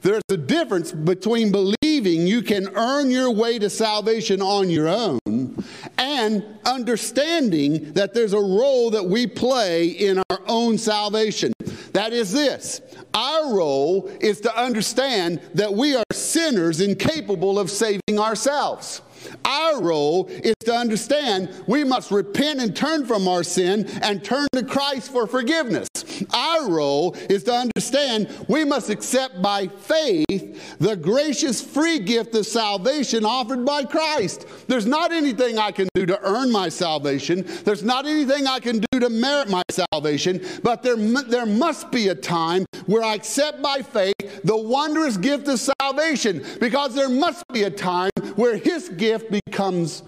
There's 0.01 0.23
a 0.31 0.37
difference 0.37 0.91
between 0.91 1.51
believing 1.51 2.25
you 2.25 2.41
can 2.41 2.67
earn 2.75 3.11
your 3.11 3.29
way 3.29 3.59
to 3.59 3.69
salvation 3.69 4.41
on 4.41 4.71
your 4.71 4.87
own 4.87 5.63
and 5.99 6.43
understanding 6.65 7.93
that 7.93 8.15
there's 8.15 8.33
a 8.33 8.39
role 8.39 8.89
that 8.89 9.05
we 9.05 9.27
play 9.27 9.89
in 9.89 10.17
our 10.31 10.39
own 10.47 10.79
salvation. 10.79 11.53
That 11.91 12.11
is 12.11 12.31
this 12.31 12.81
our 13.13 13.55
role 13.55 14.07
is 14.19 14.41
to 14.41 14.57
understand 14.59 15.41
that 15.53 15.71
we 15.71 15.95
are 15.95 16.03
sinners 16.11 16.81
incapable 16.81 17.59
of 17.59 17.69
saving 17.69 18.17
ourselves. 18.17 19.01
Our 19.45 19.81
role 19.81 20.27
is 20.27 20.55
to 20.65 20.73
understand 20.73 21.49
we 21.67 21.83
must 21.83 22.11
repent 22.11 22.59
and 22.59 22.75
turn 22.75 23.05
from 23.05 23.27
our 23.27 23.43
sin 23.43 23.87
and 24.01 24.23
turn 24.23 24.47
to 24.53 24.63
Christ 24.63 25.11
for 25.11 25.27
forgiveness. 25.27 25.87
Our 26.33 26.69
role 26.69 27.15
is 27.29 27.43
to 27.43 27.53
understand 27.53 28.29
we 28.47 28.63
must 28.65 28.89
accept 28.89 29.41
by 29.41 29.67
faith 29.67 30.77
the 30.79 30.95
gracious 30.95 31.61
free 31.61 31.99
gift 31.99 32.35
of 32.35 32.45
salvation 32.45 33.25
offered 33.25 33.65
by 33.65 33.83
Christ. 33.83 34.45
There's 34.67 34.85
not 34.85 35.11
anything 35.11 35.57
I 35.57 35.71
can 35.71 35.87
do 35.93 36.05
to 36.05 36.19
earn 36.21 36.51
my 36.51 36.69
salvation, 36.69 37.45
there's 37.63 37.83
not 37.83 38.05
anything 38.05 38.47
I 38.47 38.59
can 38.59 38.83
do 38.91 38.99
to 38.99 39.09
merit 39.09 39.49
my 39.49 39.63
salvation, 39.69 40.45
but 40.63 40.83
there, 40.83 40.95
there 40.95 41.45
must 41.45 41.91
be 41.91 42.09
a 42.09 42.15
time 42.15 42.65
where 42.85 43.03
I 43.03 43.15
accept 43.15 43.61
by 43.61 43.81
faith 43.81 44.13
the 44.43 44.57
wondrous 44.57 45.17
gift 45.17 45.47
of 45.47 45.59
salvation 45.59 46.45
because 46.59 46.93
there 46.93 47.09
must 47.09 47.43
be 47.53 47.63
a 47.63 47.69
time 47.69 48.11
where 48.35 48.57
His 48.57 48.89
gift 48.89 49.12
becomes 49.19 50.03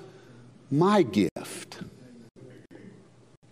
my 0.71 1.03
gift. 1.03 1.79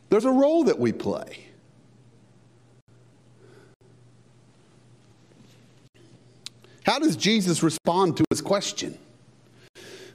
There's 0.09 0.25
a 0.25 0.31
role 0.31 0.63
that 0.65 0.79
we 0.79 0.91
play. 0.91 1.45
How 6.85 6.99
does 6.99 7.15
Jesus 7.15 7.63
respond 7.63 8.17
to 8.17 8.25
his 8.29 8.41
question? 8.41 8.97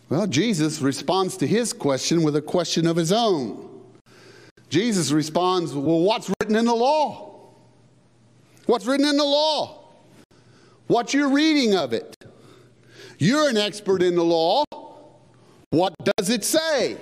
Well, 0.09 0.27
Jesus 0.27 0.81
responds 0.81 1.37
to 1.39 1.47
his 1.47 1.73
question 1.73 2.23
with 2.23 2.37
a 2.37 2.43
question 2.43 2.87
of 2.87 2.97
his 2.97 3.13
own. 3.13 3.69
Jesus 4.69 5.11
responds, 5.11 5.75
Well, 5.75 6.01
what's 6.01 6.31
written 6.41 6.57
in 6.57 6.65
the 6.65 6.75
law? 6.75 7.41
What's 8.67 8.87
written 8.87 9.07
in 9.07 9.17
the 9.17 9.25
law? 9.25 9.81
What's 10.87 11.15
your 11.15 11.31
reading 11.31 11.75
of 11.75 11.93
it? 11.93 12.15
You're 13.19 13.49
an 13.49 13.57
expert 13.57 14.03
in 14.03 14.15
the 14.15 14.25
law. 14.25 14.65
What 15.71 15.95
does 16.17 16.31
it 16.31 16.45
say? 16.45 16.97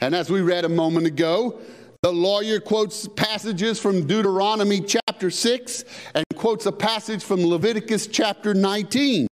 And 0.00 0.14
as 0.14 0.30
we 0.30 0.42
read 0.42 0.64
a 0.64 0.68
moment 0.68 1.06
ago, 1.06 1.58
the 2.02 2.12
lawyer 2.12 2.60
quotes 2.60 3.08
passages 3.08 3.80
from 3.80 4.06
Deuteronomy 4.06 4.80
chapter 4.80 5.30
6 5.30 5.84
and 6.14 6.24
quotes 6.36 6.66
a 6.66 6.72
passage 6.72 7.24
from 7.24 7.44
Leviticus 7.44 8.06
chapter 8.06 8.54
19. 8.54 9.26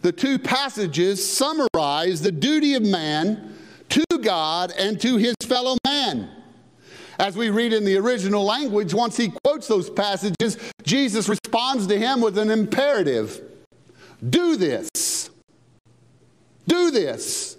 The 0.00 0.12
two 0.12 0.38
passages 0.38 1.26
summarize 1.26 2.22
the 2.22 2.32
duty 2.32 2.74
of 2.74 2.82
man 2.82 3.56
to 3.90 4.04
God 4.22 4.72
and 4.78 4.98
to 5.00 5.16
his 5.16 5.34
fellow 5.42 5.76
man. 5.84 6.30
As 7.18 7.36
we 7.36 7.50
read 7.50 7.72
in 7.72 7.84
the 7.84 7.96
original 7.96 8.44
language, 8.44 8.94
once 8.94 9.16
he 9.16 9.32
quotes 9.44 9.68
those 9.68 9.90
passages, 9.90 10.56
Jesus 10.82 11.28
responds 11.28 11.86
to 11.88 11.98
him 11.98 12.20
with 12.20 12.38
an 12.38 12.50
imperative 12.50 13.42
Do 14.30 14.56
this. 14.56 14.88
Do 16.66 16.90
this, 16.90 17.56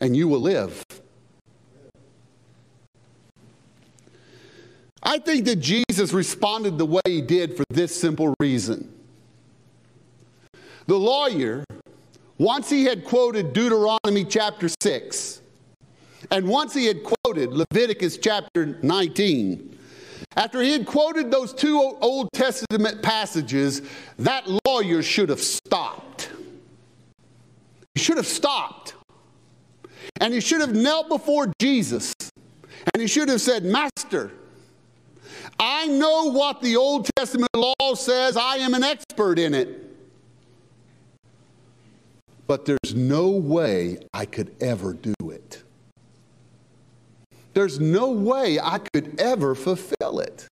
and 0.00 0.16
you 0.16 0.28
will 0.28 0.40
live. 0.40 0.82
I 5.02 5.18
think 5.18 5.46
that 5.46 5.56
Jesus 5.56 6.12
responded 6.12 6.78
the 6.78 6.86
way 6.86 7.00
he 7.06 7.22
did 7.22 7.56
for 7.56 7.64
this 7.70 7.98
simple 7.98 8.34
reason. 8.38 8.92
The 10.86 10.96
lawyer, 10.96 11.64
once 12.38 12.68
he 12.68 12.84
had 12.84 13.04
quoted 13.04 13.52
Deuteronomy 13.52 14.24
chapter 14.24 14.68
6, 14.82 15.40
and 16.30 16.46
once 16.46 16.74
he 16.74 16.86
had 16.86 17.02
quoted 17.02 17.50
Leviticus 17.52 18.18
chapter 18.18 18.78
19, 18.82 19.78
after 20.36 20.60
he 20.60 20.72
had 20.72 20.86
quoted 20.86 21.30
those 21.30 21.52
two 21.52 21.78
Old 22.00 22.28
Testament 22.32 23.02
passages, 23.02 23.82
that 24.18 24.44
lawyer 24.66 25.02
should 25.02 25.28
have 25.28 25.40
stopped. 25.40 26.30
Should 28.00 28.16
have 28.16 28.26
stopped. 28.26 28.94
And 30.20 30.32
he 30.32 30.40
should 30.40 30.60
have 30.62 30.74
knelt 30.74 31.08
before 31.08 31.52
Jesus. 31.60 32.14
And 32.92 33.00
he 33.00 33.06
should 33.06 33.28
have 33.28 33.42
said, 33.42 33.62
Master, 33.62 34.32
I 35.58 35.86
know 35.86 36.32
what 36.32 36.62
the 36.62 36.76
Old 36.76 37.08
Testament 37.16 37.50
law 37.54 37.94
says. 37.94 38.38
I 38.38 38.56
am 38.56 38.72
an 38.72 38.82
expert 38.82 39.38
in 39.38 39.52
it. 39.52 39.94
But 42.46 42.64
there's 42.64 42.94
no 42.94 43.28
way 43.28 43.98
I 44.14 44.24
could 44.24 44.56
ever 44.60 44.94
do 44.94 45.14
it. 45.30 45.62
There's 47.52 47.78
no 47.78 48.10
way 48.10 48.58
I 48.58 48.78
could 48.78 49.20
ever 49.20 49.54
fulfill 49.54 50.20
it. 50.20 50.48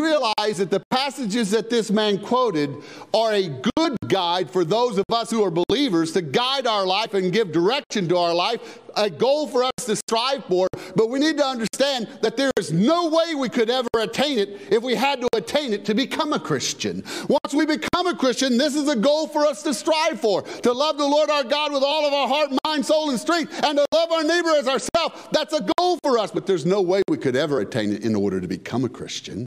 Realize 0.00 0.58
that 0.58 0.70
the 0.70 0.82
passages 0.90 1.50
that 1.50 1.70
this 1.70 1.90
man 1.90 2.18
quoted 2.18 2.74
are 3.12 3.32
a 3.32 3.48
good 3.48 3.96
guide 4.06 4.48
for 4.48 4.64
those 4.64 4.96
of 4.96 5.04
us 5.12 5.30
who 5.30 5.42
are 5.42 5.50
believers 5.50 6.12
to 6.12 6.22
guide 6.22 6.66
our 6.66 6.86
life 6.86 7.14
and 7.14 7.32
give 7.32 7.50
direction 7.50 8.08
to 8.08 8.16
our 8.16 8.32
life, 8.32 8.78
a 8.96 9.10
goal 9.10 9.48
for 9.48 9.64
us 9.64 9.86
to 9.86 9.96
strive 9.96 10.44
for. 10.44 10.68
But 10.94 11.08
we 11.10 11.18
need 11.18 11.36
to 11.38 11.44
understand 11.44 12.08
that 12.22 12.36
there 12.36 12.50
is 12.58 12.72
no 12.72 13.08
way 13.08 13.34
we 13.34 13.48
could 13.48 13.70
ever 13.70 13.88
attain 13.98 14.38
it 14.38 14.60
if 14.70 14.82
we 14.82 14.94
had 14.94 15.20
to 15.20 15.28
attain 15.34 15.72
it 15.72 15.84
to 15.86 15.94
become 15.94 16.32
a 16.32 16.40
Christian. 16.40 17.02
Once 17.28 17.52
we 17.52 17.66
become 17.66 18.06
a 18.06 18.14
Christian, 18.14 18.56
this 18.56 18.76
is 18.76 18.88
a 18.88 18.96
goal 18.96 19.26
for 19.26 19.46
us 19.46 19.62
to 19.64 19.74
strive 19.74 20.20
for 20.20 20.42
to 20.42 20.72
love 20.72 20.96
the 20.96 21.06
Lord 21.06 21.28
our 21.28 21.44
God 21.44 21.72
with 21.72 21.82
all 21.82 22.06
of 22.06 22.12
our 22.12 22.28
heart, 22.28 22.50
mind, 22.64 22.86
soul, 22.86 23.10
and 23.10 23.18
strength, 23.18 23.52
and 23.64 23.78
to 23.78 23.86
love 23.92 24.12
our 24.12 24.24
neighbor 24.24 24.50
as 24.50 24.68
ourselves. 24.68 25.28
That's 25.32 25.54
a 25.54 25.66
goal 25.76 25.98
for 26.02 26.18
us, 26.18 26.30
but 26.30 26.46
there's 26.46 26.66
no 26.66 26.80
way 26.80 27.02
we 27.08 27.16
could 27.16 27.36
ever 27.36 27.60
attain 27.60 27.92
it 27.92 28.04
in 28.04 28.14
order 28.14 28.40
to 28.40 28.46
become 28.46 28.84
a 28.84 28.88
Christian. 28.88 29.46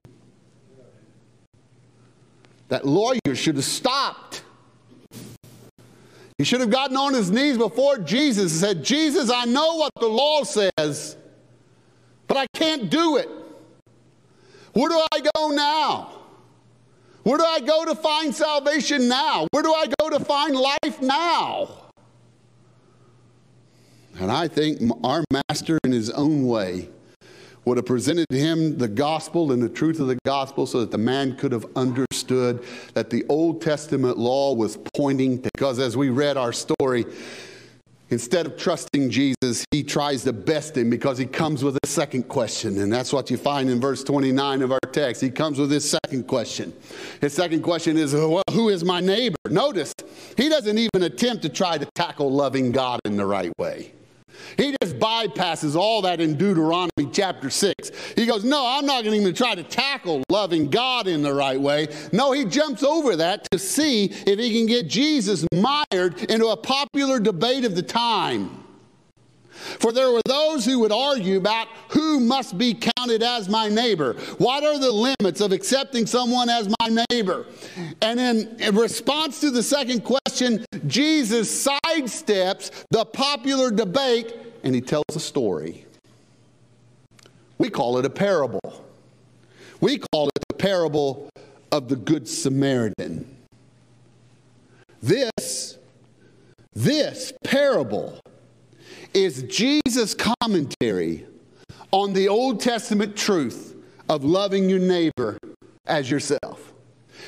That 2.72 2.86
lawyer 2.86 3.36
should 3.36 3.58
have 3.58 3.66
stopped. 3.66 4.44
He 6.38 6.46
should 6.46 6.62
have 6.62 6.70
gotten 6.70 6.96
on 6.96 7.14
his 7.14 7.30
knees 7.30 7.58
before 7.58 7.98
Jesus 7.98 8.54
and 8.54 8.62
said, 8.78 8.84
Jesus, 8.84 9.30
I 9.30 9.44
know 9.44 9.76
what 9.76 9.92
the 10.00 10.08
law 10.08 10.44
says, 10.44 11.18
but 12.28 12.38
I 12.38 12.48
can't 12.54 12.90
do 12.90 13.18
it. 13.18 13.28
Where 14.72 14.88
do 14.88 15.02
I 15.12 15.20
go 15.36 15.50
now? 15.50 16.14
Where 17.24 17.38
do 17.38 17.44
I 17.44 17.60
go 17.60 17.84
to 17.84 17.94
find 17.94 18.34
salvation 18.34 19.10
now? 19.10 19.48
Where 19.52 19.64
do 19.64 19.74
I 19.74 19.88
go 20.00 20.10
to 20.10 20.24
find 20.24 20.56
life 20.56 21.02
now? 21.02 21.92
And 24.18 24.32
I 24.32 24.48
think 24.48 24.82
our 25.04 25.26
master, 25.30 25.78
in 25.84 25.92
his 25.92 26.10
own 26.10 26.48
way, 26.48 26.88
would 27.66 27.78
have 27.78 27.86
presented 27.86 28.26
to 28.30 28.38
him 28.38 28.78
the 28.78 28.88
gospel 28.88 29.52
and 29.52 29.62
the 29.62 29.70
truth 29.70 30.00
of 30.00 30.08
the 30.08 30.18
gospel 30.26 30.66
so 30.66 30.80
that 30.80 30.92
the 30.92 30.98
man 30.98 31.36
could 31.36 31.52
have 31.52 31.66
understood 31.76 32.64
that 32.94 33.10
the 33.10 33.24
Old 33.30 33.62
Testament 33.62 34.18
law 34.18 34.54
was 34.54 34.78
pointing 34.96 35.42
to, 35.42 35.50
because 35.54 35.80
as 35.80 35.96
we 35.96 36.10
read 36.10 36.38
our 36.38 36.54
story, 36.54 37.06
instead 38.10 38.46
of 38.46 38.58
trusting 38.58 39.10
Jesus, 39.10 39.64
he 39.72 39.84
tries 39.84 40.24
to 40.24 40.34
best 40.34 40.76
him 40.76 40.90
because 40.90 41.18
he 41.18 41.26
comes 41.26 41.64
with 41.64 41.78
a 41.84 41.88
second 41.88 42.24
question. 42.24 42.80
And 42.80 42.92
that's 42.92 43.14
what 43.14 43.30
you 43.30 43.38
find 43.38 43.70
in 43.70 43.80
verse 43.80 44.04
29 44.04 44.64
of 44.64 44.72
our 44.72 44.80
text. 44.92 45.22
He 45.22 45.30
comes 45.30 45.60
with 45.60 45.72
his 45.72 45.90
second 45.90 46.28
question. 46.28 46.74
His 47.22 47.34
second 47.34 47.62
question 47.62 47.96
is, 47.96 48.14
well, 48.14 48.44
Who 48.52 48.70
is 48.70 48.84
my 48.84 49.00
neighbor? 49.00 49.38
Notice, 49.50 49.94
he 50.36 50.50
doesn't 50.50 50.78
even 50.78 51.04
attempt 51.04 51.44
to 51.44 51.50
try 51.50 51.78
to 51.78 51.88
tackle 51.96 52.32
loving 52.32 52.72
God 52.72 53.00
in 53.06 53.18
the 53.18 53.26
right 53.26 53.52
way. 53.60 53.94
He 54.58 54.76
just 54.82 55.00
bypasses 55.00 55.76
all 55.76 56.02
that 56.04 56.22
in 56.22 56.36
Deuteronomy 56.36 57.10
chapter 57.12 57.50
6. 57.50 57.92
He 58.16 58.26
goes, 58.26 58.44
No, 58.44 58.66
I'm 58.66 58.86
not 58.86 59.04
going 59.04 59.16
to 59.16 59.22
even 59.22 59.36
try 59.36 59.56
to 59.56 59.64
tackle 59.64 60.24
loving 60.30 60.70
God 60.70 61.08
in 61.08 61.22
the 61.22 61.34
right 61.34 61.60
way. 61.60 61.88
No, 62.12 62.32
he 62.32 62.46
jumps 62.46 62.84
over 62.84 63.16
that 63.18 63.50
to 63.52 63.60
see 63.60 64.06
if 64.06 64.40
he 64.40 64.58
can 64.58 64.68
get 64.68 64.88
Jesus 64.88 65.46
mired 65.54 66.22
into 66.30 66.48
a 66.48 66.58
popular 66.58 67.20
debate 67.20 67.66
of 67.66 67.76
the 67.76 67.84
time. 67.84 68.61
For 69.80 69.92
there 69.92 70.12
were 70.12 70.22
those 70.26 70.66
who 70.66 70.80
would 70.80 70.92
argue 70.92 71.38
about 71.38 71.68
who 71.90 72.20
must 72.20 72.58
be 72.58 72.74
counted 72.74 73.24
as 73.24 73.50
my 73.50 73.70
neighbor. 73.70 74.14
What 74.38 74.64
are 74.64 74.80
the 74.80 74.92
limits 74.92 75.42
of 75.42 75.52
accepting 75.52 76.06
someone 76.06 76.50
as 76.50 76.74
my 76.80 77.04
neighbor? 77.10 77.46
And 78.02 78.20
in, 78.20 78.76
response 78.76 79.40
to 79.42 79.52
the 79.52 79.64
second 79.64 80.04
question, 80.04 80.66
Jesus 80.88 81.68
sidesteps 81.68 82.72
the 82.90 83.06
popular 83.06 83.72
debate 83.72 84.36
and 84.64 84.76
he 84.76 84.82
tells 84.82 85.06
a 85.16 85.20
story. 85.20 85.86
We 87.58 87.70
call 87.70 87.98
it 87.98 88.06
a 88.06 88.10
parable. 88.10 88.86
We 89.80 89.98
call 89.98 90.30
it 90.30 90.44
the 90.50 90.56
parable 90.56 91.30
of 91.72 91.88
the 91.90 91.96
Good 91.96 92.28
Samaritan. 92.28 93.38
This, 95.02 95.78
this 96.74 97.34
parable 97.44 98.20
is 99.14 99.44
Jesus' 99.44 100.16
commentary 100.16 101.26
on 101.92 102.14
the 102.14 102.28
Old 102.28 102.62
Testament 102.62 103.16
truth 103.16 103.76
of 104.10 104.24
loving 104.24 104.70
your 104.70 104.80
neighbor 104.80 105.38
as 105.86 106.10
yourself. 106.10 106.72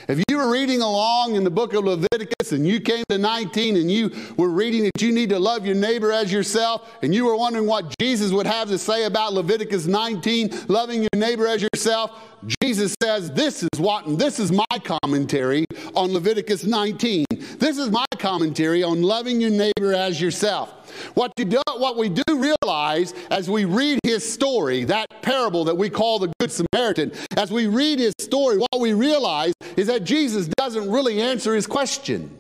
If 0.08 0.22
you 0.30 0.38
were 0.38 0.52
reading 0.52 0.82
along 0.82 1.36
in 1.36 1.44
the 1.44 1.50
book 1.50 1.74
of 1.74 1.86
Leviticus 1.86 2.52
and 2.52 2.68
you 2.68 2.82
came 2.82 3.04
to 3.10 3.18
19 3.18 3.78
and 3.78 3.92
you 3.92 4.12
were 4.38 4.50
reading 4.50 4.84
that 4.84 5.02
you 5.02 5.12
need 5.12 5.30
to 5.30 5.40
love 5.40 5.66
your 5.66 5.76
neighbor 5.76 6.12
as 6.12 6.32
yourself, 6.32 6.90
and 7.02 7.14
you 7.14 7.26
were 7.26 7.36
wondering 7.36 7.68
what 7.68 7.94
Jesus 8.00 8.32
would 8.32 8.48
have 8.48 8.68
to 8.70 8.78
say 8.78 9.06
about 9.06 9.34
Leviticus 9.34 9.86
19, 9.86 10.66
loving 10.68 11.02
your 11.02 11.10
neighbor 11.16 11.48
as 11.48 11.62
yourself, 11.62 12.20
Jesus 12.62 12.96
says, 13.02 13.32
This 13.32 13.64
is 13.64 13.80
what, 13.80 14.06
and 14.06 14.20
this 14.20 14.40
is 14.40 14.52
my 14.52 14.80
commentary 14.84 15.66
on 15.96 16.12
Leviticus 16.12 16.64
19. 16.66 17.26
This 17.30 17.78
is 17.78 17.90
my 17.90 18.06
commentary 18.18 18.84
on 18.84 19.02
loving 19.02 19.40
your 19.40 19.52
neighbor 19.52 19.94
as 19.94 20.20
yourself. 20.20 20.83
What, 21.14 21.34
you 21.38 21.46
do, 21.46 21.62
what 21.78 21.98
we 21.98 22.10
do 22.10 22.24
realize 22.30 23.14
as 23.30 23.50
we 23.50 23.66
read 23.66 24.00
his 24.04 24.32
story, 24.32 24.84
that 24.86 25.22
parable 25.22 25.64
that 25.66 25.78
we 25.78 25.90
call 25.90 26.20
the 26.20 26.32
Good 26.40 26.52
Samaritan, 26.52 27.12
as 27.38 27.52
we 27.52 27.68
read 27.68 28.00
his 28.00 28.14
story, 28.20 28.58
what 28.58 28.80
we 28.80 28.94
realize 28.94 29.54
is 29.78 29.88
that 29.88 30.04
Jesus 30.04 30.48
doesn't 30.58 30.90
really 30.90 31.22
answer 31.22 31.56
his 31.56 31.68
question. 31.68 32.36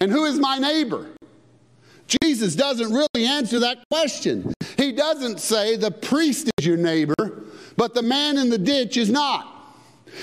And 0.00 0.10
who 0.10 0.24
is 0.24 0.38
my 0.38 0.58
neighbor? 0.58 1.06
Jesus 2.06 2.54
doesn't 2.54 2.92
really 2.92 3.26
answer 3.26 3.60
that 3.60 3.78
question. 3.90 4.52
He 4.76 4.92
doesn't 4.92 5.40
say 5.40 5.76
the 5.76 5.90
priest 5.90 6.50
is 6.58 6.66
your 6.66 6.76
neighbor, 6.76 7.44
but 7.76 7.94
the 7.94 8.02
man 8.02 8.38
in 8.38 8.50
the 8.50 8.58
ditch 8.58 8.96
is 8.96 9.10
not. 9.10 9.55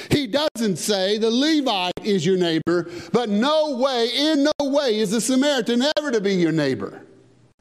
He 0.10 0.28
doesn't 0.28 0.78
say 0.78 1.18
the 1.18 1.32
Levite 1.32 1.94
is 2.04 2.26
your 2.26 2.38
neighbor, 2.38 2.90
but 3.12 3.30
no 3.30 3.78
way, 3.78 4.10
in 4.14 4.44
no 4.44 4.70
way 4.70 5.00
is 5.00 5.12
the 5.12 5.22
Samaritan 5.22 5.84
ever 5.98 6.12
to 6.12 6.22
be 6.22 6.36
your 6.36 6.52
neighbor. 6.52 7.04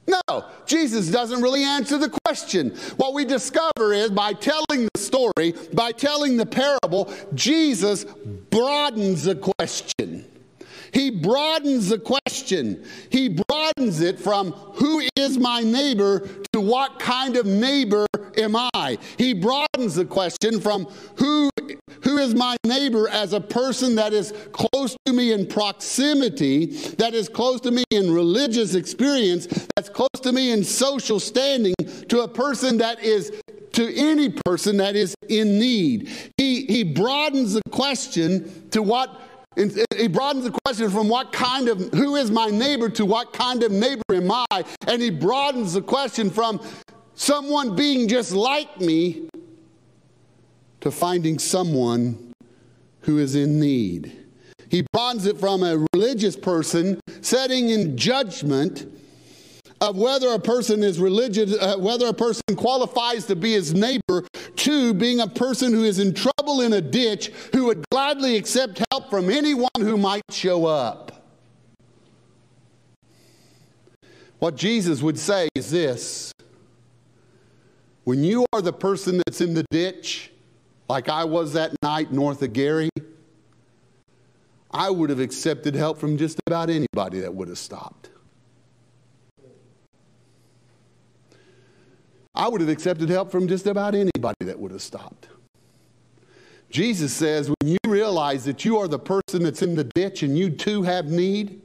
No, 0.06 0.44
Jesus 0.66 1.08
doesn't 1.08 1.42
really 1.42 1.62
answer 1.62 1.96
the 1.96 2.10
question. 2.24 2.70
What 2.96 3.14
we 3.14 3.24
discover 3.24 3.92
is 3.92 4.10
by 4.10 4.32
telling 4.32 4.88
the 4.92 5.00
story, 5.00 5.54
by 5.72 5.92
telling 5.92 6.36
the 6.36 6.46
parable, 6.46 7.12
Jesus 7.34 8.04
broadens 8.50 9.24
the 9.24 9.36
question. 9.36 10.24
He 10.92 11.10
broadens 11.10 11.88
the 11.88 11.98
question. 11.98 12.84
He 13.10 13.28
broadens 13.76 14.00
it 14.00 14.18
from 14.18 14.52
who 14.52 15.02
is 15.16 15.38
my 15.38 15.60
neighbor 15.60 16.28
to 16.52 16.60
what 16.60 16.98
kind 16.98 17.36
of 17.36 17.46
neighbor 17.46 18.06
am 18.36 18.56
I? 18.74 18.98
He 19.16 19.34
broadens 19.34 19.94
the 19.94 20.04
question 20.04 20.60
from 20.60 20.86
who, 21.16 21.50
who 22.02 22.18
is 22.18 22.34
my 22.34 22.56
neighbor 22.64 23.08
as 23.08 23.32
a 23.32 23.40
person 23.40 23.94
that 23.96 24.12
is 24.12 24.32
close 24.52 24.96
to 25.06 25.12
me 25.12 25.32
in 25.32 25.46
proximity, 25.46 26.66
that 26.98 27.14
is 27.14 27.28
close 27.28 27.60
to 27.62 27.70
me 27.70 27.84
in 27.90 28.12
religious 28.12 28.74
experience, 28.74 29.46
that's 29.76 29.88
close 29.88 30.08
to 30.22 30.32
me 30.32 30.52
in 30.52 30.64
social 30.64 31.20
standing, 31.20 31.74
to 32.08 32.20
a 32.20 32.28
person 32.28 32.78
that 32.78 33.00
is 33.00 33.32
to 33.72 33.90
any 33.96 34.28
person 34.44 34.76
that 34.76 34.96
is 34.96 35.14
in 35.28 35.58
need. 35.58 36.10
He, 36.36 36.66
he 36.66 36.84
broadens 36.84 37.54
the 37.54 37.62
question 37.70 38.68
to 38.70 38.82
what 38.82 39.31
he 39.56 40.08
broadens 40.08 40.44
the 40.44 40.58
question 40.64 40.90
from 40.90 41.08
what 41.08 41.32
kind 41.32 41.68
of, 41.68 41.78
who 41.92 42.16
is 42.16 42.30
my 42.30 42.46
neighbor 42.46 42.88
to 42.90 43.04
what 43.04 43.32
kind 43.32 43.62
of 43.62 43.70
neighbor 43.70 44.02
am 44.12 44.30
I? 44.30 44.64
And 44.86 45.02
he 45.02 45.10
broadens 45.10 45.74
the 45.74 45.82
question 45.82 46.30
from 46.30 46.60
someone 47.14 47.76
being 47.76 48.08
just 48.08 48.32
like 48.32 48.80
me 48.80 49.28
to 50.80 50.90
finding 50.90 51.38
someone 51.38 52.32
who 53.02 53.18
is 53.18 53.34
in 53.34 53.60
need. 53.60 54.18
He 54.68 54.86
broadens 54.92 55.26
it 55.26 55.38
from 55.38 55.62
a 55.62 55.86
religious 55.92 56.34
person 56.34 56.98
setting 57.20 57.68
in 57.68 57.96
judgment 57.96 58.86
of 59.82 59.96
whether 59.96 60.28
a 60.28 60.38
person 60.38 60.84
is 60.84 61.00
religious, 61.00 61.60
uh, 61.60 61.76
whether 61.76 62.06
a 62.06 62.14
person 62.14 62.42
qualifies 62.56 63.26
to 63.26 63.34
be 63.34 63.52
his 63.52 63.74
neighbor, 63.74 64.24
to 64.54 64.94
being 64.94 65.18
a 65.18 65.26
person 65.26 65.72
who 65.72 65.82
is 65.82 65.98
in 65.98 66.14
trouble 66.14 66.60
in 66.60 66.72
a 66.72 66.80
ditch, 66.80 67.32
who 67.52 67.64
would 67.64 67.84
gladly 67.90 68.36
accept 68.36 68.80
help 68.92 69.10
from 69.10 69.28
anyone 69.28 69.68
who 69.78 69.98
might 69.98 70.22
show 70.30 70.66
up. 70.66 71.26
What 74.38 74.54
Jesus 74.54 75.02
would 75.02 75.18
say 75.18 75.48
is 75.56 75.72
this 75.72 76.32
when 78.04 78.22
you 78.22 78.46
are 78.52 78.62
the 78.62 78.72
person 78.72 79.20
that's 79.26 79.40
in 79.40 79.52
the 79.52 79.64
ditch, 79.72 80.30
like 80.88 81.08
I 81.08 81.24
was 81.24 81.54
that 81.54 81.72
night 81.82 82.12
north 82.12 82.40
of 82.42 82.52
Geary, 82.52 82.88
I 84.70 84.90
would 84.90 85.10
have 85.10 85.20
accepted 85.20 85.74
help 85.74 85.98
from 85.98 86.16
just 86.16 86.40
about 86.46 86.70
anybody 86.70 87.18
that 87.20 87.34
would 87.34 87.48
have 87.48 87.58
stopped. 87.58 88.11
I 92.34 92.48
would 92.48 92.60
have 92.60 92.70
accepted 92.70 93.08
help 93.08 93.30
from 93.30 93.46
just 93.46 93.66
about 93.66 93.94
anybody 93.94 94.44
that 94.44 94.58
would 94.58 94.72
have 94.72 94.82
stopped. 94.82 95.28
Jesus 96.70 97.12
says, 97.12 97.50
when 97.60 97.70
you 97.70 97.78
realize 97.86 98.44
that 98.46 98.64
you 98.64 98.78
are 98.78 98.88
the 98.88 98.98
person 98.98 99.42
that's 99.42 99.60
in 99.60 99.74
the 99.74 99.84
ditch 99.84 100.22
and 100.22 100.38
you 100.38 100.48
too 100.48 100.82
have 100.82 101.06
need, 101.06 101.60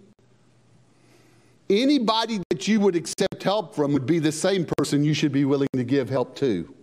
anybody 1.70 2.42
that 2.50 2.68
you 2.68 2.82
would 2.82 2.96
accept 2.96 3.42
help 3.42 3.74
from 3.74 3.94
would 3.94 4.06
be 4.06 4.20
the 4.20 4.32
same 4.32 4.66
person 4.78 5.06
you 5.06 5.14
should 5.14 5.32
be 5.32 5.46
willing 5.46 5.70
to 5.74 5.86
give 5.86 6.10
help 6.10 6.36
to. 6.36 6.74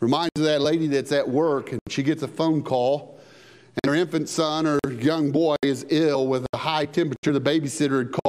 Reminds 0.00 0.32
of 0.36 0.42
that 0.42 0.60
lady 0.60 0.88
that's 0.88 1.12
at 1.12 1.26
work 1.26 1.72
and 1.72 1.80
she 1.88 2.02
gets 2.02 2.22
a 2.22 2.28
phone 2.28 2.62
call 2.62 3.18
and 3.82 3.90
her 3.90 3.96
infant 3.98 4.28
son 4.28 4.66
or 4.66 4.78
young 4.90 5.30
boy 5.30 5.56
is 5.62 5.86
ill 5.88 6.26
with 6.26 6.44
a 6.52 6.58
high 6.58 6.84
temperature. 6.84 7.32
The 7.32 7.40
babysitter 7.40 7.98
had 7.98 8.12
called 8.12 8.21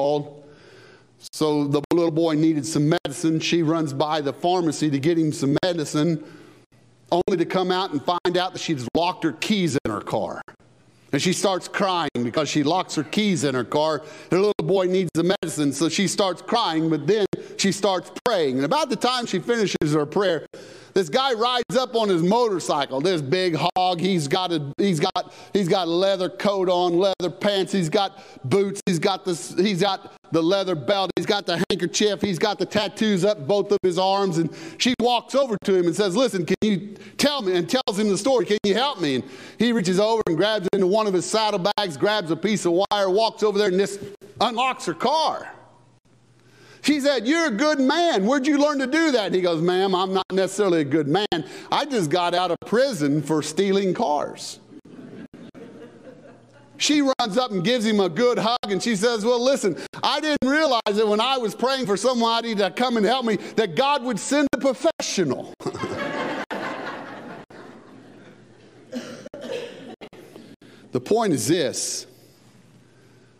so 1.31 1.65
the 1.65 1.81
little 1.93 2.11
boy 2.11 2.35
needed 2.35 2.65
some 2.65 2.89
medicine. 2.89 3.39
She 3.39 3.63
runs 3.63 3.93
by 3.93 4.21
the 4.21 4.33
pharmacy 4.33 4.89
to 4.89 4.99
get 4.99 5.17
him 5.17 5.31
some 5.31 5.57
medicine, 5.63 6.23
only 7.11 7.37
to 7.37 7.45
come 7.45 7.71
out 7.71 7.91
and 7.91 8.03
find 8.03 8.37
out 8.37 8.53
that 8.53 8.59
she's 8.59 8.87
locked 8.95 9.23
her 9.23 9.33
keys 9.33 9.77
in 9.85 9.91
her 9.91 10.01
car. 10.01 10.41
And 11.11 11.21
she 11.21 11.31
starts 11.31 11.67
crying 11.67 12.09
because 12.23 12.49
she 12.49 12.63
locks 12.63 12.95
her 12.95 13.03
keys 13.03 13.43
in 13.43 13.53
her 13.53 13.63
car. 13.63 14.01
The 14.29 14.37
little 14.37 14.53
boy 14.63 14.87
needs 14.87 15.11
the 15.13 15.35
medicine, 15.41 15.71
so 15.71 15.87
she 15.87 16.07
starts 16.07 16.41
crying, 16.41 16.89
but 16.89 17.05
then 17.05 17.27
she 17.57 17.71
starts 17.71 18.11
praying. 18.25 18.55
And 18.55 18.65
about 18.65 18.89
the 18.89 18.95
time 18.95 19.27
she 19.27 19.37
finishes 19.37 19.93
her 19.93 20.07
prayer, 20.07 20.47
this 20.95 21.09
guy 21.09 21.33
rides 21.33 21.77
up 21.77 21.95
on 21.95 22.09
his 22.09 22.23
motorcycle. 22.23 22.99
This 22.99 23.21
big 23.21 23.55
hog. 23.55 23.99
He's 23.99 24.27
got 24.27 24.51
a 24.51 24.73
he's 24.77 24.99
got 24.99 25.33
he's 25.53 25.67
got 25.67 25.87
a 25.87 25.91
leather 25.91 26.29
coat 26.29 26.67
on, 26.67 26.97
leather 26.97 27.29
pants. 27.29 27.71
He's 27.71 27.89
got 27.89 28.19
boots. 28.43 28.81
He's 28.87 28.99
got 28.99 29.23
this. 29.23 29.53
He's 29.55 29.81
got 29.81 30.13
the 30.33 30.43
leather 30.43 30.75
belt. 30.75 31.11
He's 31.15 31.25
got 31.25 31.45
the 31.45 31.63
handkerchief. 31.69 32.21
He's 32.21 32.39
got 32.39 32.59
the 32.59 32.65
tattoos 32.65 33.23
up 33.23 33.47
both 33.47 33.71
of 33.71 33.77
his 33.83 33.97
arms. 33.97 34.37
And 34.39 34.49
she 34.77 34.93
walks 34.99 35.35
over 35.35 35.55
to 35.63 35.75
him 35.75 35.85
and 35.85 35.95
says, 35.95 36.15
"Listen, 36.15 36.45
can 36.45 36.55
you 36.61 36.95
tell 37.17 37.41
me?" 37.41 37.55
And 37.55 37.69
tells 37.69 37.97
him 37.97 38.09
the 38.09 38.17
story. 38.17 38.45
Can 38.45 38.57
you 38.63 38.73
help 38.73 38.99
me? 38.99 39.15
And 39.15 39.23
he 39.57 39.71
reaches 39.71 39.99
over 39.99 40.21
and 40.27 40.35
grabs 40.35 40.67
into 40.73 40.87
one 40.87 41.07
of 41.07 41.13
his 41.13 41.25
saddlebags, 41.25 41.95
grabs 41.97 42.31
a 42.31 42.35
piece 42.35 42.65
of 42.65 42.73
wire, 42.73 43.09
walks 43.09 43.43
over 43.43 43.57
there, 43.57 43.69
and 43.69 43.79
this 43.79 43.99
unlocks 44.41 44.85
her 44.85 44.93
car. 44.93 45.49
She 46.81 46.99
said, 46.99 47.25
You're 47.25 47.47
a 47.47 47.51
good 47.51 47.79
man. 47.79 48.25
Where'd 48.25 48.45
you 48.45 48.57
learn 48.57 48.79
to 48.79 48.87
do 48.87 49.11
that? 49.11 49.27
And 49.27 49.35
he 49.35 49.41
goes, 49.41 49.61
Ma'am, 49.61 49.95
I'm 49.95 50.13
not 50.13 50.25
necessarily 50.31 50.81
a 50.81 50.85
good 50.85 51.07
man. 51.07 51.45
I 51.71 51.85
just 51.85 52.09
got 52.09 52.33
out 52.33 52.51
of 52.51 52.57
prison 52.65 53.21
for 53.21 53.41
stealing 53.41 53.93
cars. 53.93 54.59
She 56.77 57.01
runs 57.01 57.37
up 57.37 57.51
and 57.51 57.63
gives 57.63 57.85
him 57.85 57.99
a 57.99 58.09
good 58.09 58.39
hug 58.39 58.57
and 58.67 58.81
she 58.81 58.95
says, 58.95 59.23
Well, 59.23 59.43
listen, 59.43 59.77
I 60.01 60.19
didn't 60.19 60.49
realize 60.49 60.81
that 60.93 61.07
when 61.07 61.21
I 61.21 61.37
was 61.37 61.53
praying 61.55 61.85
for 61.85 61.95
somebody 61.97 62.55
to 62.55 62.71
come 62.71 62.97
and 62.97 63.05
help 63.05 63.25
me, 63.25 63.35
that 63.55 63.75
God 63.75 64.03
would 64.03 64.19
send 64.19 64.47
a 64.53 64.57
professional. 64.57 65.53
the 70.91 71.01
point 71.01 71.33
is 71.33 71.47
this 71.47 72.07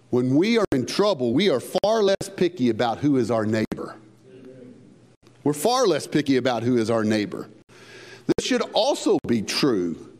when 0.10 0.36
we 0.36 0.60
are 0.60 0.66
in 0.72 0.86
trouble, 0.86 1.34
we 1.34 1.50
are 1.50 1.60
far 1.60 2.04
less 2.04 2.30
picky 2.36 2.70
about 2.70 3.00
who 3.00 3.18
is 3.18 3.32
our 3.32 3.46
neighbor. 3.46 3.96
We're 5.44 5.54
far 5.54 5.88
less 5.88 6.08
picky 6.08 6.38
about 6.38 6.64
who 6.64 6.78
is 6.78 6.90
our 6.90 7.04
neighbor. 7.04 7.50
This 8.38 8.46
should 8.46 8.62
also 8.74 9.18
be 9.28 9.42
true 9.42 10.13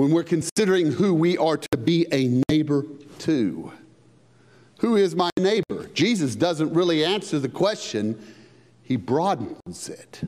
when 0.00 0.12
we're 0.12 0.22
considering 0.22 0.92
who 0.92 1.12
we 1.12 1.36
are 1.36 1.58
to 1.58 1.76
be 1.76 2.06
a 2.10 2.40
neighbor 2.48 2.86
to. 3.18 3.70
Who 4.78 4.96
is 4.96 5.14
my 5.14 5.28
neighbor? 5.38 5.90
Jesus 5.92 6.34
doesn't 6.34 6.72
really 6.72 7.04
answer 7.04 7.38
the 7.38 7.50
question, 7.50 8.18
he 8.82 8.96
broadens 8.96 9.90
it. 9.90 10.22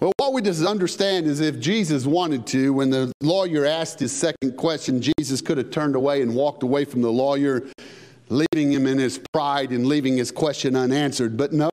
Well, 0.00 0.12
what 0.18 0.34
we 0.34 0.42
just 0.42 0.66
understand 0.66 1.26
is 1.26 1.40
if 1.40 1.58
Jesus 1.58 2.04
wanted 2.04 2.46
to, 2.48 2.74
when 2.74 2.90
the 2.90 3.10
lawyer 3.22 3.64
asked 3.64 4.00
his 4.00 4.14
second 4.14 4.58
question, 4.58 5.00
Jesus 5.00 5.40
could 5.40 5.56
have 5.56 5.70
turned 5.70 5.96
away 5.96 6.20
and 6.20 6.34
walked 6.34 6.62
away 6.62 6.84
from 6.84 7.00
the 7.00 7.10
lawyer, 7.10 7.66
leaving 8.28 8.70
him 8.70 8.86
in 8.86 8.98
his 8.98 9.18
pride 9.32 9.70
and 9.70 9.86
leaving 9.86 10.18
his 10.18 10.30
question 10.30 10.76
unanswered. 10.76 11.38
But 11.38 11.54
no, 11.54 11.70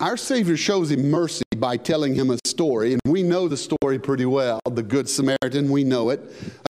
our 0.00 0.16
Savior 0.16 0.56
shows 0.56 0.90
him 0.90 1.08
mercy 1.08 1.43
by 1.64 1.78
telling 1.78 2.14
him 2.14 2.28
a 2.30 2.36
story, 2.44 2.92
and 2.92 3.00
we 3.06 3.22
know 3.22 3.48
the 3.48 3.56
story 3.56 3.98
pretty 3.98 4.26
well. 4.26 4.60
The 4.70 4.82
Good 4.82 5.08
Samaritan, 5.08 5.70
we 5.70 5.82
know 5.82 6.10
it. 6.10 6.20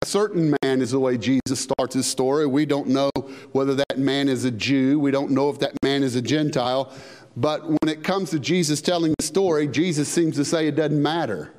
A 0.01 0.07
certain 0.07 0.55
man 0.63 0.81
is 0.81 0.93
the 0.93 1.01
way 1.01 1.19
Jesus 1.19 1.59
starts 1.59 1.97
his 1.97 2.07
story. 2.07 2.47
We 2.47 2.65
don't 2.65 2.87
know 2.87 3.11
whether 3.51 3.75
that 3.75 3.99
man 3.99 4.29
is 4.29 4.45
a 4.45 4.53
Jew, 4.53 5.01
we 5.01 5.11
don't 5.11 5.33
know 5.33 5.51
if 5.51 5.59
that 5.59 5.73
man 5.83 6.05
is 6.05 6.15
a 6.15 6.23
Gentile. 6.23 6.93
But 7.37 7.69
when 7.69 7.89
it 7.89 8.05
comes 8.05 8.31
to 8.31 8.39
Jesus 8.39 8.81
telling 8.81 9.17
the 9.19 9.25
story, 9.25 9.67
Jesus 9.67 10.09
seems 10.09 10.37
to 10.37 10.45
say 10.45 10.69
it 10.69 10.77
doesn't 10.77 11.03
matter. 11.03 11.53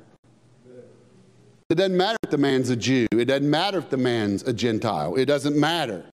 It 1.68 1.74
doesn't 1.74 1.94
matter 1.94 2.16
if 2.22 2.30
the 2.30 2.38
man's 2.38 2.70
a 2.70 2.76
Jew. 2.76 3.06
It 3.12 3.26
doesn't 3.26 3.50
matter 3.50 3.76
if 3.76 3.90
the 3.90 3.98
man's 3.98 4.44
a 4.44 4.54
Gentile. 4.54 5.14
It 5.14 5.26
doesn't 5.26 5.60
matter. 5.60 6.06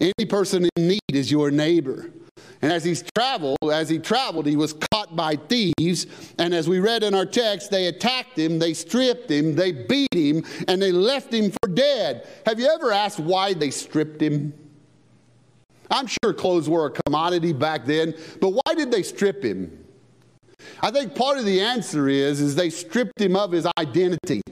Any 0.00 0.26
person 0.26 0.66
in 0.76 0.88
need 0.88 1.12
is 1.12 1.30
your 1.30 1.50
neighbor. 1.50 2.10
And 2.60 2.72
as 2.72 2.82
he's 2.84 3.04
traveled, 3.14 3.58
as 3.72 3.88
he 3.88 3.98
traveled, 3.98 4.46
he 4.46 4.56
was 4.56 4.74
caught 4.92 5.14
by 5.14 5.36
thieves. 5.36 6.06
And 6.38 6.52
as 6.52 6.68
we 6.68 6.80
read 6.80 7.02
in 7.02 7.14
our 7.14 7.26
text, 7.26 7.70
they 7.70 7.86
attacked 7.86 8.36
him, 8.36 8.58
they 8.58 8.74
stripped 8.74 9.30
him, 9.30 9.54
they 9.54 9.72
beat 9.72 10.12
him, 10.12 10.44
and 10.66 10.82
they 10.82 10.90
left 10.90 11.32
him 11.32 11.52
for 11.52 11.68
dead. 11.68 12.26
Have 12.46 12.58
you 12.58 12.66
ever 12.66 12.92
asked 12.92 13.20
why 13.20 13.54
they 13.54 13.70
stripped 13.70 14.20
him? 14.20 14.52
I'm 15.90 16.06
sure 16.06 16.34
clothes 16.34 16.68
were 16.68 16.86
a 16.86 16.90
commodity 16.90 17.52
back 17.52 17.86
then, 17.86 18.14
but 18.40 18.50
why 18.50 18.74
did 18.74 18.90
they 18.90 19.02
strip 19.02 19.42
him? 19.42 19.86
I 20.82 20.90
think 20.90 21.14
part 21.14 21.38
of 21.38 21.44
the 21.44 21.60
answer 21.60 22.08
is, 22.08 22.40
is 22.40 22.54
they 22.54 22.70
stripped 22.70 23.20
him 23.20 23.36
of 23.36 23.52
his 23.52 23.66
identity. 23.78 24.42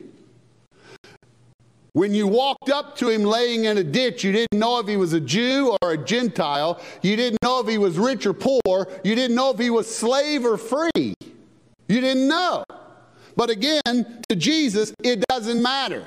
When 1.97 2.13
you 2.13 2.27
walked 2.27 2.69
up 2.69 2.95
to 2.99 3.09
him 3.09 3.23
laying 3.23 3.65
in 3.65 3.79
a 3.79 3.83
ditch, 3.83 4.23
you 4.23 4.31
didn't 4.31 4.59
know 4.59 4.79
if 4.81 4.87
he 4.87 4.99
was 4.99 5.15
a 5.15 5.21
Jew 5.21 5.75
or 5.81 5.93
a 5.93 5.97
Gentile. 5.97 6.79
You 7.01 7.17
didn't 7.17 7.39
know 7.43 7.61
if 7.61 7.69
he 7.69 7.79
was 7.79 7.99
rich 7.99 8.27
or 8.27 8.35
poor. 8.35 8.87
You 9.03 9.15
didn't 9.15 9.35
know 9.35 9.49
if 9.49 9.59
he 9.59 9.71
was 9.71 9.87
slave 9.93 10.45
or 10.45 10.59
free. 10.59 10.91
You 11.89 12.01
didn't 12.03 12.29
know. 12.29 12.65
But 13.35 13.49
again, 13.49 14.21
to 14.29 14.37
Jesus, 14.37 14.93
it 15.03 15.25
doesn't 15.31 15.63
matter. 15.63 16.07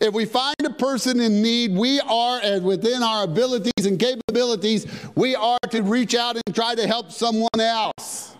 If 0.00 0.14
we 0.14 0.24
find 0.24 0.56
a 0.64 0.70
person 0.70 1.20
in 1.20 1.42
need, 1.42 1.76
we 1.76 2.00
are, 2.00 2.40
as 2.40 2.62
within 2.62 3.04
our 3.04 3.22
abilities 3.22 3.86
and 3.86 4.00
capabilities, 4.00 4.88
we 5.14 5.36
are 5.36 5.60
to 5.70 5.82
reach 5.82 6.16
out 6.16 6.34
and 6.44 6.56
try 6.56 6.74
to 6.74 6.88
help 6.88 7.12
someone 7.12 7.60
else. 7.60 8.36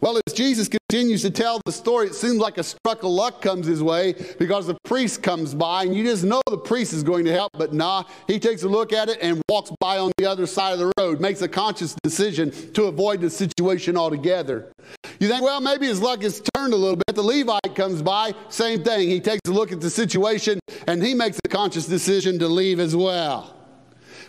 Well, 0.00 0.20
as 0.26 0.32
Jesus 0.32 0.68
continues 0.68 1.22
to 1.22 1.30
tell 1.30 1.60
the 1.64 1.72
story, 1.72 2.06
it 2.06 2.14
seems 2.14 2.36
like 2.36 2.56
a 2.58 2.62
struck 2.62 3.02
of 3.02 3.10
luck 3.10 3.42
comes 3.42 3.66
his 3.66 3.82
way 3.82 4.14
because 4.38 4.66
the 4.66 4.76
priest 4.84 5.22
comes 5.22 5.54
by, 5.54 5.82
and 5.84 5.94
you 5.94 6.04
just 6.04 6.22
know 6.22 6.40
the 6.48 6.56
priest 6.56 6.92
is 6.92 7.02
going 7.02 7.24
to 7.24 7.32
help, 7.32 7.50
but 7.54 7.72
nah, 7.72 8.04
he 8.28 8.38
takes 8.38 8.62
a 8.62 8.68
look 8.68 8.92
at 8.92 9.08
it 9.08 9.18
and 9.20 9.42
walks 9.48 9.72
by 9.80 9.98
on 9.98 10.12
the 10.16 10.26
other 10.26 10.46
side 10.46 10.72
of 10.72 10.78
the 10.78 10.92
road, 10.98 11.20
makes 11.20 11.42
a 11.42 11.48
conscious 11.48 11.96
decision 12.04 12.52
to 12.74 12.84
avoid 12.84 13.20
the 13.20 13.28
situation 13.28 13.96
altogether. 13.96 14.70
You 15.18 15.28
think, 15.28 15.42
well, 15.42 15.60
maybe 15.60 15.86
his 15.86 16.00
luck 16.00 16.22
has 16.22 16.40
turned 16.54 16.72
a 16.72 16.76
little 16.76 16.96
bit. 16.96 17.16
The 17.16 17.22
Levite 17.22 17.74
comes 17.74 18.00
by, 18.00 18.34
same 18.48 18.84
thing. 18.84 19.08
He 19.08 19.20
takes 19.20 19.40
a 19.48 19.52
look 19.52 19.72
at 19.72 19.80
the 19.80 19.90
situation 19.90 20.60
and 20.86 21.02
he 21.02 21.12
makes 21.12 21.38
a 21.44 21.48
conscious 21.48 21.86
decision 21.86 22.38
to 22.38 22.46
leave 22.46 22.78
as 22.78 22.94
well. 22.94 23.57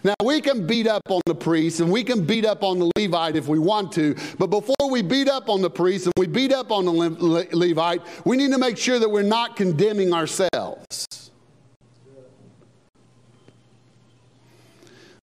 Now, 0.03 0.15
we 0.23 0.41
can 0.41 0.65
beat 0.65 0.87
up 0.87 1.03
on 1.09 1.21
the 1.25 1.35
priest 1.35 1.79
and 1.79 1.91
we 1.91 2.03
can 2.03 2.25
beat 2.25 2.45
up 2.45 2.63
on 2.63 2.79
the 2.79 2.91
Levite 2.97 3.35
if 3.35 3.47
we 3.47 3.59
want 3.59 3.91
to, 3.93 4.15
but 4.37 4.47
before 4.47 4.89
we 4.89 5.01
beat 5.01 5.27
up 5.27 5.49
on 5.49 5.61
the 5.61 5.69
priest 5.69 6.05
and 6.05 6.13
we 6.17 6.27
beat 6.27 6.53
up 6.53 6.71
on 6.71 6.85
the 6.85 6.91
Le- 6.91 7.47
Levite, 7.51 8.01
we 8.25 8.37
need 8.37 8.51
to 8.51 8.57
make 8.57 8.77
sure 8.77 8.99
that 8.99 9.09
we're 9.09 9.21
not 9.23 9.55
condemning 9.55 10.13
ourselves. 10.13 11.05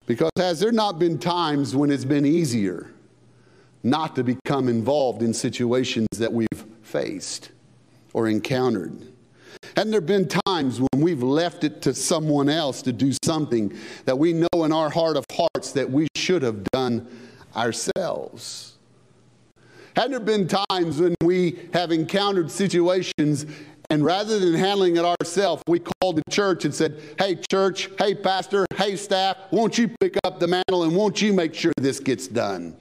Because 0.06 0.30
has 0.36 0.60
there 0.60 0.72
not 0.72 0.98
been 0.98 1.18
times 1.18 1.74
when 1.74 1.90
it's 1.90 2.04
been 2.04 2.24
easier 2.24 2.90
not 3.82 4.14
to 4.16 4.24
become 4.24 4.68
involved 4.68 5.22
in 5.22 5.34
situations 5.34 6.08
that 6.18 6.32
we've 6.32 6.48
faced 6.82 7.50
or 8.12 8.28
encountered? 8.28 9.15
Hadn't 9.74 9.90
there 9.90 10.00
been 10.00 10.28
times 10.46 10.80
when 10.80 11.02
we've 11.02 11.22
left 11.22 11.64
it 11.64 11.82
to 11.82 11.94
someone 11.94 12.48
else 12.48 12.82
to 12.82 12.92
do 12.92 13.12
something 13.24 13.76
that 14.04 14.18
we 14.18 14.32
know 14.32 14.64
in 14.64 14.72
our 14.72 14.90
heart 14.90 15.16
of 15.16 15.24
hearts 15.32 15.72
that 15.72 15.90
we 15.90 16.08
should 16.14 16.42
have 16.42 16.64
done 16.72 17.06
ourselves? 17.54 18.74
Hadn't 19.96 20.10
there 20.10 20.20
been 20.20 20.46
times 20.46 21.00
when 21.00 21.14
we 21.22 21.58
have 21.72 21.90
encountered 21.90 22.50
situations 22.50 23.46
and 23.88 24.04
rather 24.04 24.38
than 24.38 24.54
handling 24.54 24.96
it 24.96 25.04
ourselves, 25.04 25.62
we 25.66 25.78
called 25.78 26.16
the 26.16 26.30
church 26.30 26.64
and 26.64 26.74
said, 26.74 27.00
Hey, 27.18 27.38
church, 27.50 27.88
hey, 27.98 28.14
pastor, 28.14 28.66
hey, 28.76 28.96
staff, 28.96 29.36
won't 29.50 29.78
you 29.78 29.88
pick 30.00 30.16
up 30.24 30.40
the 30.40 30.48
mantle 30.48 30.82
and 30.82 30.94
won't 30.94 31.22
you 31.22 31.32
make 31.32 31.54
sure 31.54 31.72
this 31.76 32.00
gets 32.00 32.26
done? 32.26 32.76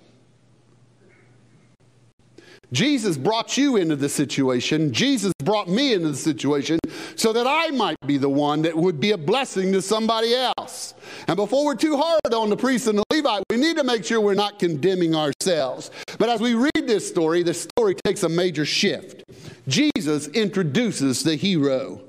Jesus 2.71 3.17
brought 3.17 3.57
you 3.57 3.77
into 3.77 3.95
the 3.95 4.09
situation. 4.09 4.91
Jesus 4.93 5.33
brought 5.43 5.67
me 5.67 5.93
into 5.93 6.09
the 6.09 6.17
situation 6.17 6.79
so 7.15 7.31
that 7.33 7.47
I 7.47 7.69
might 7.69 7.97
be 8.05 8.17
the 8.17 8.29
one 8.29 8.61
that 8.63 8.75
would 8.75 8.99
be 8.99 9.11
a 9.11 9.17
blessing 9.17 9.71
to 9.73 9.81
somebody 9.81 10.33
else. 10.35 10.93
And 11.27 11.35
before 11.35 11.65
we're 11.65 11.75
too 11.75 11.97
hard 11.97 12.33
on 12.33 12.49
the 12.49 12.57
priest 12.57 12.87
and 12.87 12.97
the 12.97 13.03
Levite, 13.11 13.43
we 13.49 13.57
need 13.57 13.77
to 13.77 13.83
make 13.83 14.03
sure 14.03 14.19
we're 14.19 14.33
not 14.33 14.59
condemning 14.59 15.15
ourselves. 15.15 15.91
But 16.17 16.29
as 16.29 16.41
we 16.41 16.53
read 16.53 16.71
this 16.87 17.07
story, 17.07 17.43
the 17.43 17.53
story 17.53 17.95
takes 18.03 18.23
a 18.23 18.29
major 18.29 18.65
shift. 18.65 19.23
Jesus 19.67 20.27
introduces 20.29 21.23
the 21.23 21.35
hero. 21.35 22.01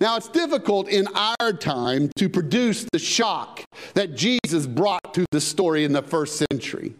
Now, 0.00 0.16
it's 0.16 0.28
difficult 0.28 0.88
in 0.88 1.06
our 1.40 1.52
time 1.52 2.10
to 2.16 2.28
produce 2.28 2.86
the 2.92 2.98
shock 2.98 3.62
that 3.94 4.14
Jesus 4.14 4.66
brought 4.66 5.14
to 5.14 5.26
the 5.30 5.40
story 5.40 5.84
in 5.84 5.92
the 5.92 6.02
first 6.02 6.42
century. 6.50 6.94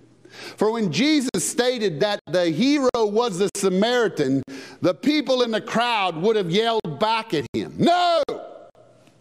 For 0.57 0.71
when 0.71 0.93
Jesus 0.93 1.31
stated 1.39 2.01
that 2.01 2.21
the 2.27 2.51
hero 2.51 2.89
was 2.95 3.39
the 3.39 3.49
Samaritan, 3.57 4.43
the 4.81 4.95
people 4.95 5.43
in 5.43 5.51
the 5.51 5.61
crowd 5.61 6.17
would 6.17 6.37
have 6.37 6.51
yelled 6.51 6.99
back 6.99 7.35
at 7.35 7.47
him, 7.53 7.75
No! 7.79 8.23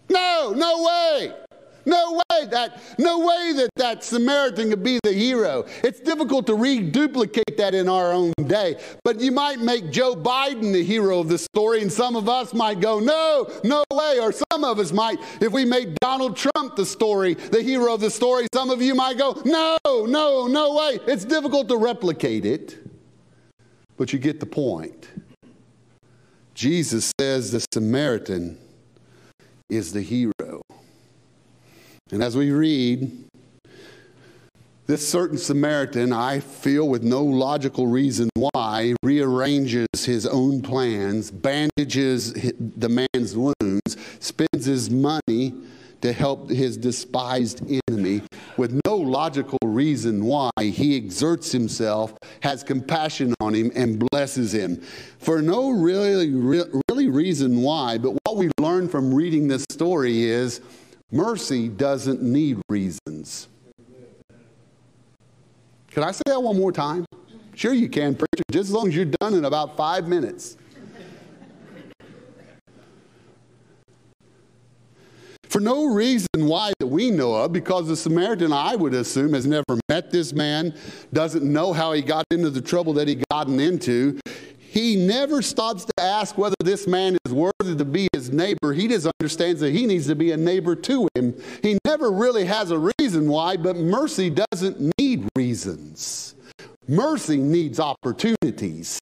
No, 0.09 0.53
no 0.55 0.83
way! 0.83 1.33
No 1.85 2.13
way 2.13 2.45
that 2.47 2.81
no 2.97 3.19
way 3.19 3.53
that 3.57 3.69
that 3.75 4.03
Samaritan 4.03 4.69
could 4.69 4.83
be 4.83 4.99
the 5.03 5.13
hero. 5.13 5.65
It's 5.83 5.99
difficult 5.99 6.47
to 6.47 6.55
reduplicate 6.55 7.57
that 7.57 7.75
in 7.75 7.87
our 7.87 8.11
own 8.11 8.33
day. 8.47 8.81
But 9.03 9.19
you 9.19 9.31
might 9.31 9.59
make 9.59 9.91
Joe 9.91 10.15
Biden 10.15 10.73
the 10.73 10.83
hero 10.83 11.19
of 11.19 11.29
the 11.29 11.37
story, 11.37 11.81
and 11.81 11.91
some 11.91 12.15
of 12.15 12.27
us 12.27 12.53
might 12.53 12.79
go, 12.79 12.99
no, 12.99 13.47
no 13.63 13.83
way. 13.91 14.19
Or 14.19 14.31
some 14.51 14.63
of 14.63 14.79
us 14.79 14.91
might, 14.91 15.19
if 15.41 15.51
we 15.51 15.65
made 15.65 15.95
Donald 15.99 16.35
Trump 16.35 16.75
the 16.75 16.85
story, 16.85 17.35
the 17.35 17.61
hero 17.61 17.93
of 17.93 18.01
the 18.01 18.09
story, 18.09 18.47
some 18.53 18.69
of 18.69 18.81
you 18.81 18.95
might 18.95 19.17
go, 19.17 19.41
no, 19.45 19.77
no, 19.85 20.47
no 20.47 20.75
way. 20.75 20.99
It's 21.07 21.25
difficult 21.25 21.69
to 21.69 21.77
replicate 21.77 22.45
it. 22.45 22.77
But 23.97 24.11
you 24.11 24.19
get 24.19 24.39
the 24.39 24.45
point. 24.45 25.07
Jesus 26.53 27.11
says 27.19 27.51
the 27.51 27.65
Samaritan 27.73 28.57
is 29.69 29.93
the 29.93 30.01
hero. 30.01 30.64
And 32.15 32.23
as 32.23 32.37
we 32.37 32.51
read, 32.51 33.11
this 34.87 35.05
certain 35.05 35.37
Samaritan, 35.37 36.13
I 36.13 36.39
feel 36.39 36.87
with 36.87 37.03
no 37.03 37.21
logical 37.21 37.87
reason 37.87 38.29
why, 38.35 38.95
rearranges 39.03 39.87
his 40.05 40.25
own 40.25 40.61
plans, 40.61 41.29
bandages 41.29 42.31
the 42.31 42.87
man's 43.13 43.35
wounds, 43.35 43.97
spends 44.21 44.63
his 44.63 44.89
money 44.89 45.55
to 45.99 46.13
help 46.13 46.49
his 46.49 46.77
despised 46.77 47.61
enemy 47.89 48.21
with 48.55 48.79
no 48.85 48.95
logical 48.95 49.59
reason 49.65 50.23
why 50.23 50.51
he 50.57 50.95
exerts 50.95 51.51
himself, 51.51 52.13
has 52.43 52.63
compassion 52.63 53.33
on 53.41 53.53
him, 53.53 53.73
and 53.75 54.01
blesses 54.09 54.53
him. 54.53 54.81
For 55.19 55.41
no 55.41 55.69
really, 55.71 56.31
really 56.31 57.09
reason 57.09 57.61
why, 57.61 57.97
but 57.97 58.11
what 58.23 58.37
we 58.37 58.49
learn 58.57 58.87
from 58.87 59.13
reading 59.13 59.49
this 59.49 59.65
story 59.69 60.23
is 60.23 60.61
Mercy 61.11 61.69
doesn't 61.69 62.21
need 62.21 62.61
reasons. 62.69 63.47
Can 65.91 66.03
I 66.03 66.11
say 66.11 66.23
that 66.25 66.41
one 66.41 66.57
more 66.57 66.71
time? 66.71 67.05
Sure, 67.53 67.73
you 67.73 67.87
can, 67.87 68.15
preacher, 68.15 68.43
just 68.51 68.69
as 68.69 68.71
long 68.71 68.89
as 68.89 68.95
you're 68.95 69.05
done 69.05 69.33
in 69.33 69.45
about 69.45 69.77
five 69.77 70.07
minutes. 70.07 70.57
For 75.47 75.61
no 75.61 75.85
reason 75.85 76.27
why 76.35 76.73
that 76.79 76.87
we 76.87 77.11
know 77.11 77.33
of, 77.33 77.53
because 77.53 77.87
the 77.87 77.95
Samaritan, 77.95 78.51
I 78.51 78.75
would 78.75 78.93
assume, 78.93 79.33
has 79.35 79.47
never 79.47 79.79
met 79.87 80.11
this 80.11 80.33
man, 80.33 80.75
doesn't 81.13 81.45
know 81.45 81.71
how 81.71 81.93
he 81.93 82.01
got 82.01 82.25
into 82.29 82.49
the 82.49 82.59
trouble 82.59 82.91
that 82.95 83.07
he 83.07 83.23
gotten 83.31 83.61
into. 83.61 84.19
He 84.75 84.97
never 84.97 85.41
stops 85.41 85.85
to 85.85 85.93
ask 86.03 86.37
whether 86.37 86.55
this 86.59 86.85
man 86.85 87.17
is 87.25 87.31
worthy 87.31 87.77
to 87.77 87.85
be 87.85 88.09
his 88.11 88.29
neighbor. 88.29 88.73
He 88.73 88.89
just 88.89 89.07
understands 89.21 89.61
that 89.61 89.71
he 89.71 89.85
needs 89.85 90.05
to 90.07 90.15
be 90.15 90.33
a 90.33 90.37
neighbor 90.37 90.75
to 90.75 91.07
him. 91.15 91.33
He 91.63 91.79
never 91.85 92.11
really 92.11 92.43
has 92.43 92.71
a 92.71 92.91
reason 92.99 93.29
why, 93.29 93.55
but 93.55 93.77
mercy 93.77 94.29
doesn't 94.29 94.93
need 94.99 95.29
reasons. 95.37 96.35
Mercy 96.89 97.37
needs 97.37 97.79
opportunities. 97.79 98.99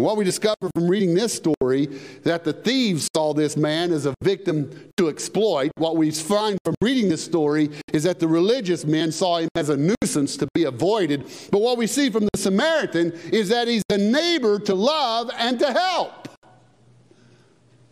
And 0.00 0.06
what 0.06 0.16
we 0.16 0.24
discover 0.24 0.70
from 0.74 0.88
reading 0.88 1.12
this 1.12 1.34
story 1.34 1.84
that 2.22 2.42
the 2.42 2.54
thieves 2.54 3.06
saw 3.14 3.34
this 3.34 3.54
man 3.54 3.92
as 3.92 4.06
a 4.06 4.14
victim 4.22 4.90
to 4.96 5.10
exploit. 5.10 5.70
What 5.76 5.98
we 5.98 6.10
find 6.10 6.58
from 6.64 6.74
reading 6.80 7.10
this 7.10 7.22
story 7.22 7.68
is 7.92 8.04
that 8.04 8.18
the 8.18 8.26
religious 8.26 8.86
men 8.86 9.12
saw 9.12 9.40
him 9.40 9.50
as 9.54 9.68
a 9.68 9.76
nuisance 9.76 10.38
to 10.38 10.48
be 10.54 10.64
avoided. 10.64 11.30
But 11.50 11.60
what 11.60 11.76
we 11.76 11.86
see 11.86 12.08
from 12.08 12.24
the 12.32 12.38
Samaritan 12.38 13.12
is 13.30 13.50
that 13.50 13.68
he's 13.68 13.82
a 13.90 13.98
neighbor 13.98 14.58
to 14.60 14.74
love 14.74 15.30
and 15.36 15.58
to 15.58 15.70
help. 15.70 16.30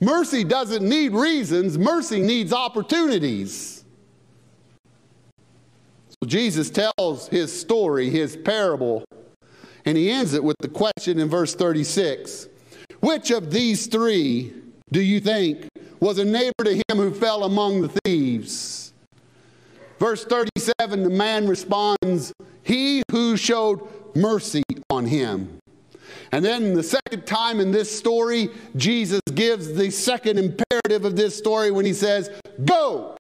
Mercy 0.01 0.45
doesn't 0.45 0.89
need 0.89 1.13
reasons, 1.13 1.77
mercy 1.77 2.23
needs 2.23 2.55
opportunities. 2.55 3.85
So 6.09 6.27
Jesus 6.27 6.71
tells 6.71 7.29
his 7.29 7.53
story, 7.53 8.09
his 8.09 8.35
parable 8.35 9.05
and 9.89 9.97
he 9.97 10.11
ends 10.11 10.35
it 10.35 10.45
with 10.45 10.59
the 10.59 10.69
question 10.69 11.19
in 11.19 11.31
verse 11.31 11.55
36 11.55 12.49
Which 13.01 13.31
of 13.31 13.51
these 13.51 13.87
three 13.87 14.53
do 14.93 15.01
you 15.01 15.19
think 15.19 15.67
was 15.99 16.19
a 16.19 16.27
neighbor 16.27 16.63
to 16.65 16.75
him 16.75 16.99
who 16.99 17.11
fell 17.11 17.45
among 17.45 17.81
the 17.81 17.89
thieves? 18.05 18.93
Verse 19.99 20.27
37 20.27 21.05
the 21.05 21.09
man 21.09 21.49
responds, 21.49 22.35
He 22.63 23.03
who 23.11 23.39
showed 23.39 23.81
mercy 24.15 24.63
on 24.91 25.07
him. 25.07 25.59
And 26.33 26.45
then 26.45 26.75
the 26.75 26.83
second 26.83 27.27
time 27.27 27.59
in 27.59 27.71
this 27.71 27.91
story, 27.91 28.51
Jesus 28.77 29.23
gives 29.35 29.73
the 29.73 29.91
second 29.91 30.39
imperative 30.39 31.07
of 31.07 31.17
this 31.17 31.35
story 31.35 31.71
when 31.71 31.87
he 31.87 31.95
says, 31.95 32.31
Go 32.63 33.17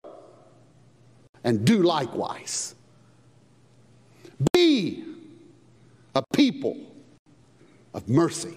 and 1.44 1.64
do 1.64 1.82
likewise. 1.82 2.74
Be 4.52 5.07
a 6.18 6.36
people 6.36 6.76
of 7.94 8.08
mercy. 8.08 8.56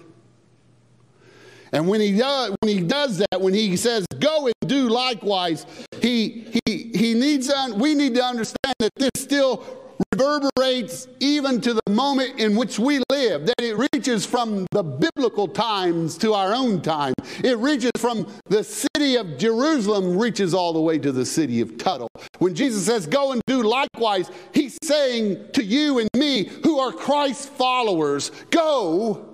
And 1.72 1.88
when 1.88 2.00
he, 2.00 2.18
does, 2.18 2.54
when 2.60 2.76
he 2.76 2.82
does 2.82 3.18
that, 3.18 3.40
when 3.40 3.54
he 3.54 3.76
says, 3.76 4.04
go 4.18 4.46
and 4.46 4.54
do 4.66 4.88
likewise, 4.88 5.64
he, 6.00 6.46
he, 6.66 6.90
he 6.94 7.14
needs, 7.14 7.50
we 7.74 7.94
need 7.94 8.14
to 8.16 8.22
understand 8.22 8.74
that 8.78 8.90
this 8.96 9.10
still 9.16 9.64
reverberates 10.12 11.08
even 11.20 11.60
to 11.60 11.74
the 11.74 11.90
moment 11.90 12.38
in 12.38 12.56
which 12.56 12.78
we 12.78 13.00
live, 13.10 13.46
that 13.46 13.60
it 13.60 13.76
reaches 13.76 14.26
from 14.26 14.66
the 14.70 14.82
biblical 14.82 15.48
times 15.48 16.16
to 16.18 16.34
our 16.34 16.54
own 16.54 16.80
time. 16.80 17.14
It 17.42 17.58
reaches 17.58 17.92
from 17.98 18.26
the 18.46 18.64
city 18.64 19.16
of 19.16 19.38
Jerusalem, 19.38 20.18
reaches 20.18 20.54
all 20.54 20.72
the 20.72 20.80
way 20.80 20.98
to 20.98 21.12
the 21.12 21.26
city 21.26 21.60
of 21.60 21.78
Tuttle. 21.78 22.08
When 22.38 22.54
Jesus 22.54 22.86
says, 22.86 23.06
Go 23.06 23.32
and 23.32 23.42
do 23.46 23.62
likewise, 23.62 24.30
he's 24.52 24.78
saying 24.82 25.52
to 25.52 25.62
you 25.62 25.98
and 25.98 26.08
me 26.16 26.44
who 26.62 26.78
are 26.78 26.92
Christ's 26.92 27.46
followers, 27.46 28.30
Go 28.50 29.28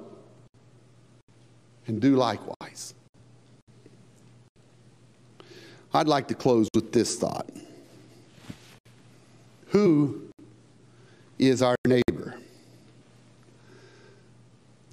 and 1.87 2.01
do 2.01 2.17
likewise. 2.17 2.95
I'd 5.95 6.09
like 6.09 6.29
to 6.29 6.35
close 6.35 6.69
with 6.75 6.93
this 6.93 7.17
thought. 7.17 7.49
Who 9.69 10.28
is 11.39 11.63
our 11.63 11.77
neighbor? 11.87 12.35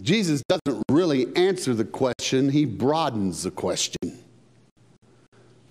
Jesus 0.02 0.44
doesn't 0.48 0.84
really 0.90 1.36
answer 1.36 1.74
the 1.74 1.86
question, 1.86 2.50
he 2.50 2.66
broadens 2.66 3.44
the 3.44 3.52
question. 3.52 4.20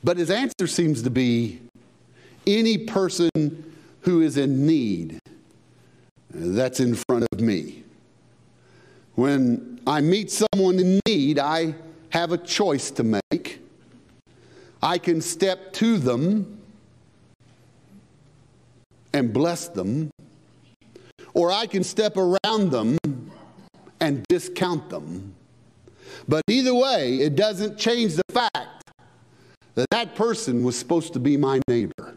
But 0.02 0.18
his 0.18 0.30
answer 0.30 0.66
seems 0.66 1.02
to 1.02 1.10
be 1.10 1.60
any 2.46 2.78
person 2.78 3.30
who 4.00 4.20
is 4.20 4.36
in 4.36 4.66
need 4.66 5.18
that's 6.30 6.80
in 6.80 6.94
front 7.08 7.26
of 7.32 7.40
me. 7.40 7.84
When 9.14 9.80
I 9.86 10.00
meet 10.00 10.30
someone 10.30 10.78
in 10.78 11.00
need, 11.06 11.38
I 11.38 11.74
have 12.10 12.32
a 12.32 12.38
choice 12.38 12.90
to 12.92 13.04
make. 13.04 13.60
I 14.82 14.98
can 14.98 15.20
step 15.20 15.72
to 15.74 15.96
them 15.96 16.58
and 19.12 19.32
bless 19.32 19.68
them, 19.68 20.10
or 21.34 21.50
I 21.50 21.66
can 21.66 21.84
step 21.84 22.16
around 22.16 22.70
them 22.70 22.98
and 24.00 24.24
discount 24.28 24.88
them. 24.88 25.34
But 26.26 26.42
either 26.48 26.74
way, 26.74 27.18
it 27.18 27.34
doesn't 27.34 27.76
change 27.78 28.14
the 28.14 28.22
fact 28.32 28.90
that 29.74 29.86
that 29.90 30.14
person 30.14 30.62
was 30.62 30.78
supposed 30.78 31.12
to 31.14 31.18
be 31.18 31.36
my 31.36 31.60
neighbor. 31.68 32.14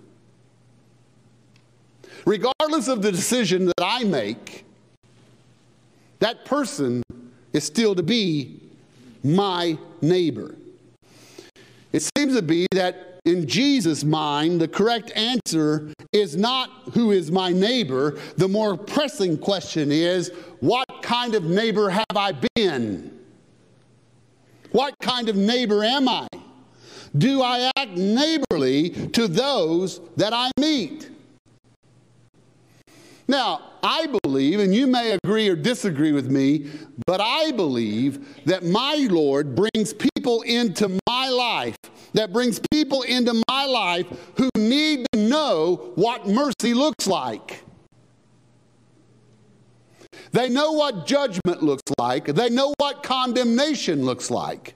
Regardless 2.25 2.87
of 2.87 3.01
the 3.01 3.11
decision 3.11 3.65
that 3.65 3.81
I 3.81 4.03
make, 4.03 4.65
that 6.19 6.45
person 6.45 7.03
is 7.53 7.63
still 7.63 7.95
to 7.95 8.03
be 8.03 8.59
my 9.23 9.77
neighbor. 10.01 10.55
It 11.91 12.09
seems 12.17 12.35
to 12.35 12.41
be 12.41 12.67
that 12.71 13.16
in 13.27 13.45
Jesus' 13.45 14.05
mind, 14.05 14.61
the 14.61 14.67
correct 14.67 15.11
answer 15.15 15.93
is 16.13 16.37
not 16.37 16.69
who 16.93 17.11
is 17.11 17.29
my 17.29 17.51
neighbor. 17.51 18.17
The 18.37 18.47
more 18.47 18.77
pressing 18.77 19.37
question 19.37 19.91
is, 19.91 20.31
what 20.61 20.87
kind 21.01 21.35
of 21.35 21.43
neighbor 21.43 21.89
have 21.89 22.05
I 22.15 22.33
been? 22.55 23.19
What 24.71 24.95
kind 25.01 25.27
of 25.27 25.35
neighbor 25.35 25.83
am 25.83 26.07
I? 26.07 26.27
Do 27.17 27.41
I 27.41 27.69
act 27.77 27.91
neighborly 27.91 28.91
to 29.09 29.27
those 29.27 29.99
that 30.15 30.33
I 30.33 30.51
meet? 30.59 31.09
Now, 33.27 33.73
I 33.83 34.07
believe, 34.23 34.59
and 34.59 34.73
you 34.73 34.87
may 34.87 35.17
agree 35.23 35.49
or 35.49 35.55
disagree 35.55 36.13
with 36.13 36.31
me, 36.31 36.69
but 37.05 37.19
I 37.21 37.51
believe 37.51 38.43
that 38.45 38.63
my 38.63 39.07
Lord 39.09 39.55
brings 39.55 39.93
people 39.93 40.41
into 40.43 40.97
my 41.07 41.29
life, 41.29 41.75
that 42.13 42.31
brings 42.31 42.59
people 42.71 43.01
into 43.01 43.41
my 43.49 43.65
life 43.65 44.07
who 44.37 44.49
need 44.55 45.05
to 45.11 45.19
know 45.19 45.91
what 45.95 46.27
mercy 46.27 46.73
looks 46.73 47.05
like. 47.07 47.63
They 50.31 50.49
know 50.49 50.71
what 50.71 51.05
judgment 51.05 51.63
looks 51.63 51.91
like, 51.99 52.25
they 52.25 52.49
know 52.49 52.73
what 52.77 53.03
condemnation 53.03 54.05
looks 54.05 54.31
like. 54.31 54.75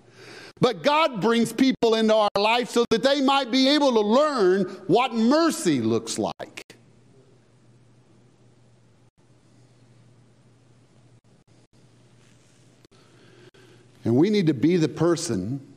But 0.59 0.83
God 0.83 1.21
brings 1.21 1.51
people 1.51 1.95
into 1.95 2.15
our 2.15 2.29
life 2.37 2.69
so 2.69 2.85
that 2.91 3.01
they 3.01 3.19
might 3.21 3.49
be 3.49 3.67
able 3.69 3.93
to 3.93 4.01
learn 4.01 4.63
what 4.87 5.13
mercy 5.13 5.81
looks 5.81 6.19
like. 6.19 6.70
And 14.03 14.15
we 14.15 14.29
need 14.29 14.47
to 14.47 14.53
be 14.53 14.77
the 14.77 14.89
person 14.89 15.75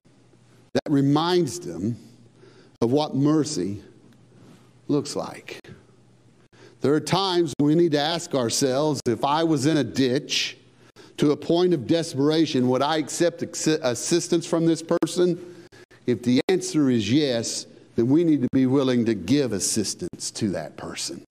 that 0.72 0.90
reminds 0.90 1.60
them 1.60 1.96
of 2.80 2.90
what 2.90 3.14
mercy 3.14 3.82
looks 4.88 5.16
like. 5.16 5.60
There 6.80 6.92
are 6.92 7.00
times 7.00 7.54
we 7.60 7.74
need 7.74 7.92
to 7.92 8.00
ask 8.00 8.34
ourselves 8.34 9.00
if 9.06 9.24
I 9.24 9.44
was 9.44 9.66
in 9.66 9.78
a 9.78 9.84
ditch 9.84 10.58
to 11.16 11.30
a 11.30 11.36
point 11.36 11.72
of 11.72 11.86
desperation, 11.86 12.68
would 12.68 12.82
I 12.82 12.98
accept 12.98 13.42
assistance 13.42 14.46
from 14.46 14.66
this 14.66 14.82
person? 14.82 15.66
If 16.06 16.22
the 16.22 16.40
answer 16.48 16.90
is 16.90 17.10
yes, 17.10 17.66
then 17.96 18.08
we 18.08 18.24
need 18.24 18.42
to 18.42 18.48
be 18.52 18.66
willing 18.66 19.04
to 19.06 19.14
give 19.14 19.52
assistance 19.52 20.30
to 20.32 20.50
that 20.50 20.76
person. 20.76 21.24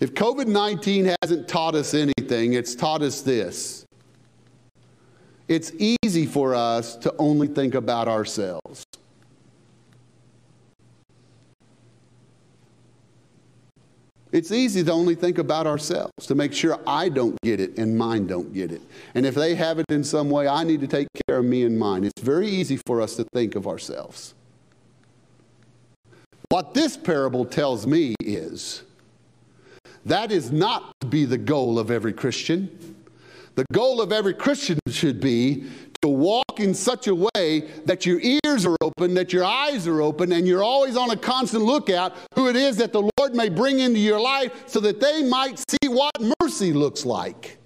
If 0.00 0.14
COVID 0.14 0.46
19 0.46 1.16
hasn't 1.22 1.48
taught 1.48 1.74
us 1.74 1.92
anything, 1.94 2.52
it's 2.52 2.74
taught 2.74 3.02
us 3.02 3.20
this. 3.20 3.84
It's 5.48 5.72
easy 6.04 6.26
for 6.26 6.54
us 6.54 6.94
to 6.96 7.14
only 7.18 7.48
think 7.48 7.74
about 7.74 8.06
ourselves. 8.06 8.84
It's 14.30 14.52
easy 14.52 14.84
to 14.84 14.92
only 14.92 15.14
think 15.14 15.38
about 15.38 15.66
ourselves, 15.66 16.26
to 16.26 16.34
make 16.34 16.52
sure 16.52 16.78
I 16.86 17.08
don't 17.08 17.40
get 17.40 17.60
it 17.60 17.78
and 17.78 17.96
mine 17.96 18.26
don't 18.26 18.52
get 18.52 18.70
it. 18.70 18.82
And 19.14 19.24
if 19.24 19.34
they 19.34 19.54
have 19.54 19.78
it 19.78 19.86
in 19.88 20.04
some 20.04 20.28
way, 20.28 20.46
I 20.46 20.64
need 20.64 20.82
to 20.82 20.86
take 20.86 21.08
care 21.26 21.38
of 21.38 21.46
me 21.46 21.64
and 21.64 21.78
mine. 21.78 22.04
It's 22.04 22.22
very 22.22 22.46
easy 22.46 22.78
for 22.86 23.00
us 23.00 23.16
to 23.16 23.24
think 23.32 23.54
of 23.54 23.66
ourselves. 23.66 24.34
What 26.50 26.74
this 26.74 26.96
parable 26.96 27.46
tells 27.46 27.86
me 27.86 28.14
is 28.20 28.82
that 30.08 30.32
is 30.32 30.50
not 30.50 30.92
to 31.00 31.06
be 31.06 31.24
the 31.24 31.38
goal 31.38 31.78
of 31.78 31.90
every 31.90 32.12
Christian. 32.12 32.96
The 33.54 33.64
goal 33.72 34.00
of 34.00 34.12
every 34.12 34.34
Christian 34.34 34.78
should 34.88 35.20
be 35.20 35.64
to 36.02 36.08
walk 36.08 36.60
in 36.60 36.74
such 36.74 37.08
a 37.08 37.14
way 37.14 37.68
that 37.84 38.06
your 38.06 38.20
ears 38.20 38.64
are 38.64 38.76
open, 38.80 39.14
that 39.14 39.32
your 39.32 39.44
eyes 39.44 39.86
are 39.88 40.00
open, 40.00 40.32
and 40.32 40.46
you're 40.46 40.62
always 40.62 40.96
on 40.96 41.10
a 41.10 41.16
constant 41.16 41.64
lookout 41.64 42.14
who 42.34 42.48
it 42.48 42.56
is 42.56 42.76
that 42.76 42.92
the 42.92 43.10
Lord 43.18 43.34
may 43.34 43.48
bring 43.48 43.80
into 43.80 43.98
your 43.98 44.20
life 44.20 44.52
so 44.66 44.78
that 44.80 45.00
they 45.00 45.24
might 45.24 45.58
see 45.58 45.88
what 45.88 46.12
mercy 46.40 46.72
looks 46.72 47.04
like. 47.04 47.58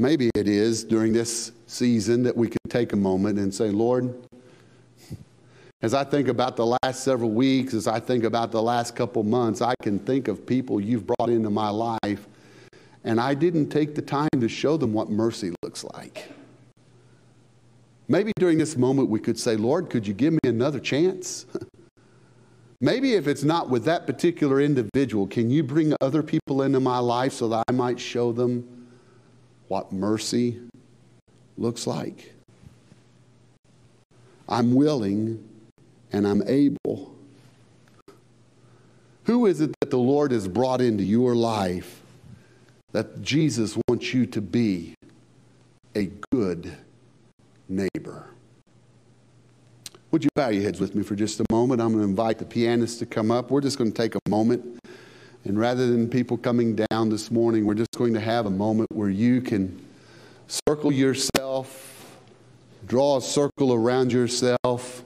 Maybe 0.00 0.30
it 0.34 0.48
is 0.48 0.82
during 0.82 1.12
this 1.12 1.52
season 1.66 2.22
that 2.22 2.34
we 2.34 2.48
could 2.48 2.70
take 2.70 2.94
a 2.94 2.96
moment 2.96 3.38
and 3.38 3.52
say, 3.52 3.68
Lord, 3.68 4.14
as 5.82 5.92
I 5.92 6.04
think 6.04 6.28
about 6.28 6.56
the 6.56 6.64
last 6.64 7.04
several 7.04 7.30
weeks, 7.32 7.74
as 7.74 7.86
I 7.86 8.00
think 8.00 8.24
about 8.24 8.50
the 8.50 8.62
last 8.62 8.96
couple 8.96 9.22
months, 9.24 9.60
I 9.60 9.74
can 9.82 9.98
think 9.98 10.28
of 10.28 10.46
people 10.46 10.80
you've 10.80 11.06
brought 11.06 11.28
into 11.28 11.50
my 11.50 11.68
life, 11.68 12.26
and 13.04 13.20
I 13.20 13.34
didn't 13.34 13.68
take 13.68 13.94
the 13.94 14.00
time 14.00 14.30
to 14.40 14.48
show 14.48 14.78
them 14.78 14.94
what 14.94 15.10
mercy 15.10 15.52
looks 15.62 15.84
like. 15.84 16.32
Maybe 18.08 18.32
during 18.38 18.56
this 18.56 18.78
moment 18.78 19.10
we 19.10 19.20
could 19.20 19.38
say, 19.38 19.54
Lord, 19.56 19.90
could 19.90 20.06
you 20.06 20.14
give 20.14 20.32
me 20.32 20.40
another 20.44 20.80
chance? 20.80 21.44
Maybe 22.80 23.16
if 23.16 23.28
it's 23.28 23.44
not 23.44 23.68
with 23.68 23.84
that 23.84 24.06
particular 24.06 24.62
individual, 24.62 25.26
can 25.26 25.50
you 25.50 25.62
bring 25.62 25.94
other 26.00 26.22
people 26.22 26.62
into 26.62 26.80
my 26.80 27.00
life 27.00 27.34
so 27.34 27.48
that 27.48 27.64
I 27.68 27.72
might 27.72 28.00
show 28.00 28.32
them 28.32 28.79
what 29.70 29.92
mercy 29.92 30.58
looks 31.56 31.86
like. 31.86 32.32
I'm 34.48 34.74
willing 34.74 35.48
and 36.10 36.26
I'm 36.26 36.42
able. 36.48 37.14
Who 39.26 39.46
is 39.46 39.60
it 39.60 39.72
that 39.80 39.90
the 39.90 39.96
Lord 39.96 40.32
has 40.32 40.48
brought 40.48 40.80
into 40.80 41.04
your 41.04 41.36
life 41.36 42.02
that 42.90 43.22
Jesus 43.22 43.78
wants 43.86 44.12
you 44.12 44.26
to 44.26 44.40
be 44.40 44.94
a 45.94 46.10
good 46.32 46.76
neighbor? 47.68 48.26
Would 50.10 50.24
you 50.24 50.30
bow 50.34 50.48
your 50.48 50.64
heads 50.64 50.80
with 50.80 50.96
me 50.96 51.04
for 51.04 51.14
just 51.14 51.38
a 51.38 51.44
moment? 51.52 51.80
I'm 51.80 51.92
going 51.92 52.02
to 52.02 52.08
invite 52.08 52.38
the 52.38 52.44
pianist 52.44 52.98
to 52.98 53.06
come 53.06 53.30
up. 53.30 53.52
We're 53.52 53.60
just 53.60 53.78
going 53.78 53.92
to 53.92 53.96
take 53.96 54.16
a 54.16 54.28
moment 54.28 54.80
and 55.44 55.58
rather 55.58 55.86
than 55.86 56.08
people 56.08 56.36
coming 56.36 56.76
down 56.90 57.08
this 57.08 57.30
morning, 57.30 57.64
we're 57.64 57.74
just 57.74 57.92
going 57.96 58.14
to 58.14 58.20
have 58.20 58.46
a 58.46 58.50
moment 58.50 58.90
where 58.92 59.08
you 59.08 59.40
can 59.40 59.84
circle 60.48 60.92
yourself, 60.92 62.18
draw 62.86 63.16
a 63.16 63.22
circle 63.22 63.72
around 63.72 64.12
yourself. 64.12 65.02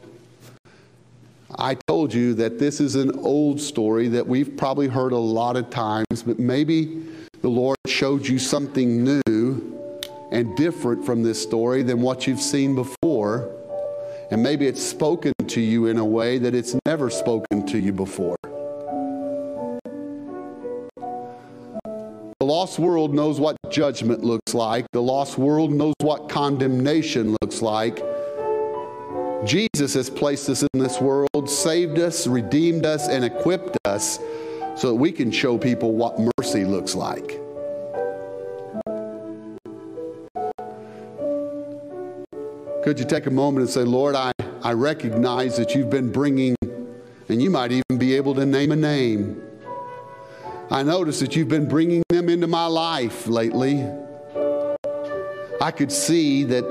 I 1.57 1.77
told 1.87 2.12
you 2.12 2.35
that 2.35 2.59
this 2.59 2.81
is 2.81 2.97
an 2.97 3.16
old 3.20 3.61
story 3.61 4.09
that 4.09 4.27
we've 4.27 4.57
probably 4.57 4.88
heard 4.88 5.12
a 5.12 5.18
lot 5.18 5.57
of 5.57 5.70
times, 5.70 6.25
but 6.27 6.40
maybe 6.40 7.07
the 7.42 7.49
Lord 7.49 7.77
showed 7.87 8.27
you 8.27 8.40
something 8.40 9.05
new 9.05 10.01
and 10.33 10.57
different 10.57 11.07
from 11.07 11.23
this 11.23 11.40
story 11.40 11.85
than 11.85 12.01
what 12.01 12.27
you've 12.27 12.40
seen 12.40 12.75
before. 12.75 13.51
And 14.33 14.42
maybe 14.42 14.66
it's 14.66 14.83
spoken 14.83 15.33
to 15.47 15.61
you 15.61 15.87
in 15.87 15.99
a 15.99 16.05
way 16.05 16.38
that 16.38 16.57
it's 16.57 16.75
never 16.87 17.09
spoken 17.09 17.64
to 17.66 17.79
you 17.79 17.92
before. 17.92 18.37
The 22.45 22.51
lost 22.51 22.79
world 22.79 23.15
knows 23.15 23.41
what 23.41 23.57
judgment 23.71 24.23
looks 24.23 24.53
like. 24.53 24.85
The 24.93 25.01
lost 25.01 25.39
world 25.39 25.73
knows 25.73 25.95
what 26.03 26.29
condemnation 26.29 27.35
looks 27.41 27.63
like. 27.63 28.03
Jesus 29.47 29.95
has 29.95 30.11
placed 30.11 30.51
us 30.51 30.63
in 30.63 30.79
this 30.79 31.01
world, 31.01 31.49
saved 31.49 31.99
us, 31.99 32.27
redeemed 32.27 32.85
us, 32.85 33.09
and 33.09 33.25
equipped 33.25 33.79
us 33.87 34.19
so 34.77 34.89
that 34.89 34.95
we 34.95 35.11
can 35.11 35.31
show 35.31 35.57
people 35.57 35.93
what 35.93 36.19
mercy 36.39 36.67
looks 36.67 36.95
like. 36.95 37.41
Could 42.85 42.99
you 42.99 43.07
take 43.07 43.25
a 43.25 43.31
moment 43.31 43.65
and 43.65 43.71
say, 43.71 43.85
Lord, 43.85 44.15
I, 44.15 44.33
I 44.63 44.75
recognize 44.75 45.57
that 45.57 45.75
you've 45.75 45.89
been 45.89 46.13
bringing, 46.13 46.57
and 47.31 47.43
you 47.43 47.49
might 47.49 47.73
even 47.73 47.97
be 47.97 48.15
able 48.15 48.35
to 48.35 48.45
name 48.45 48.71
a 48.71 48.77
name 48.77 49.41
I 50.70 50.83
notice 50.83 51.20
that 51.20 51.37
you've 51.37 51.48
been 51.48 51.68
bringing 51.68 52.03
them 52.09 52.31
into 52.31 52.46
my 52.46 52.66
life 52.66 53.27
lately. 53.27 53.87
I 55.61 55.70
could 55.70 55.92
see 55.92 56.44
that 56.44 56.64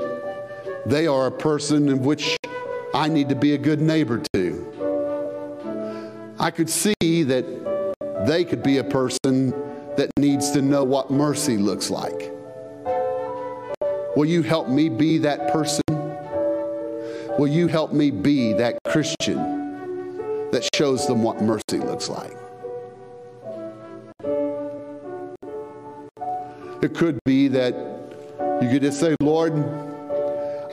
they 0.84 1.06
are 1.06 1.28
a 1.28 1.30
person 1.30 1.88
in 1.88 2.02
which 2.02 2.36
I 2.92 3.08
need 3.08 3.28
to 3.28 3.36
be 3.36 3.54
a 3.54 3.58
good 3.58 3.80
neighbor 3.80 4.20
to. 4.32 6.34
I 6.38 6.50
could 6.50 6.68
see 6.68 6.94
that 7.00 8.24
they 8.26 8.44
could 8.44 8.62
be 8.62 8.78
a 8.78 8.84
person 8.84 9.50
that 9.96 10.10
needs 10.18 10.50
to 10.50 10.62
know 10.62 10.82
what 10.82 11.10
mercy 11.10 11.56
looks 11.56 11.88
like. 11.88 12.32
Will 14.16 14.26
you 14.26 14.42
help 14.42 14.68
me 14.68 14.88
be 14.88 15.18
that 15.18 15.52
person? 15.52 15.82
Will 17.38 17.48
you 17.48 17.68
help 17.68 17.92
me 17.92 18.10
be 18.10 18.52
that 18.54 18.78
Christian 18.84 20.50
that 20.50 20.68
shows 20.74 21.06
them 21.06 21.22
what 21.22 21.40
mercy 21.40 21.78
looks 21.78 22.08
like? 22.08 22.43
It 26.84 26.92
could 26.92 27.18
be 27.24 27.48
that 27.48 27.72
you 28.60 28.68
could 28.68 28.82
just 28.82 29.00
say, 29.00 29.16
Lord, 29.22 29.54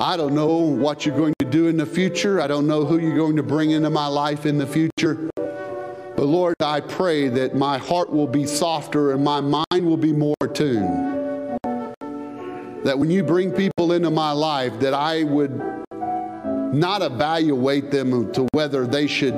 I 0.01 0.17
don't 0.17 0.35
know 0.35 0.57
what 0.57 1.05
you're 1.05 1.15
going 1.15 1.33
to 1.39 1.45
do 1.45 1.69
in 1.69 1.77
the 1.77 1.85
future. 1.85 2.41
I 2.41 2.47
don't 2.47 2.67
know 2.67 2.83
who 2.83 2.99
you're 2.99 3.15
going 3.15 3.37
to 3.37 3.43
bring 3.43 3.71
into 3.71 3.89
my 3.89 4.07
life 4.07 4.45
in 4.45 4.57
the 4.57 4.67
future. 4.67 5.29
But 5.37 6.25
Lord, 6.25 6.55
I 6.61 6.81
pray 6.81 7.29
that 7.29 7.55
my 7.55 7.77
heart 7.77 8.11
will 8.11 8.27
be 8.27 8.45
softer 8.45 9.13
and 9.13 9.23
my 9.23 9.39
mind 9.39 9.85
will 9.85 9.95
be 9.95 10.11
more 10.11 10.35
attuned. 10.41 11.61
That 12.83 12.99
when 12.99 13.09
you 13.09 13.23
bring 13.23 13.53
people 13.53 13.93
into 13.93 14.11
my 14.11 14.33
life, 14.33 14.81
that 14.81 14.93
I 14.93 15.23
would 15.23 15.57
not 16.73 17.01
evaluate 17.01 17.89
them 17.89 18.33
to 18.33 18.49
whether 18.51 18.85
they 18.85 19.07
should 19.07 19.35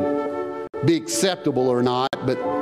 be 0.85 0.97
acceptable 0.97 1.69
or 1.69 1.83
not, 1.83 2.09
but 2.25 2.52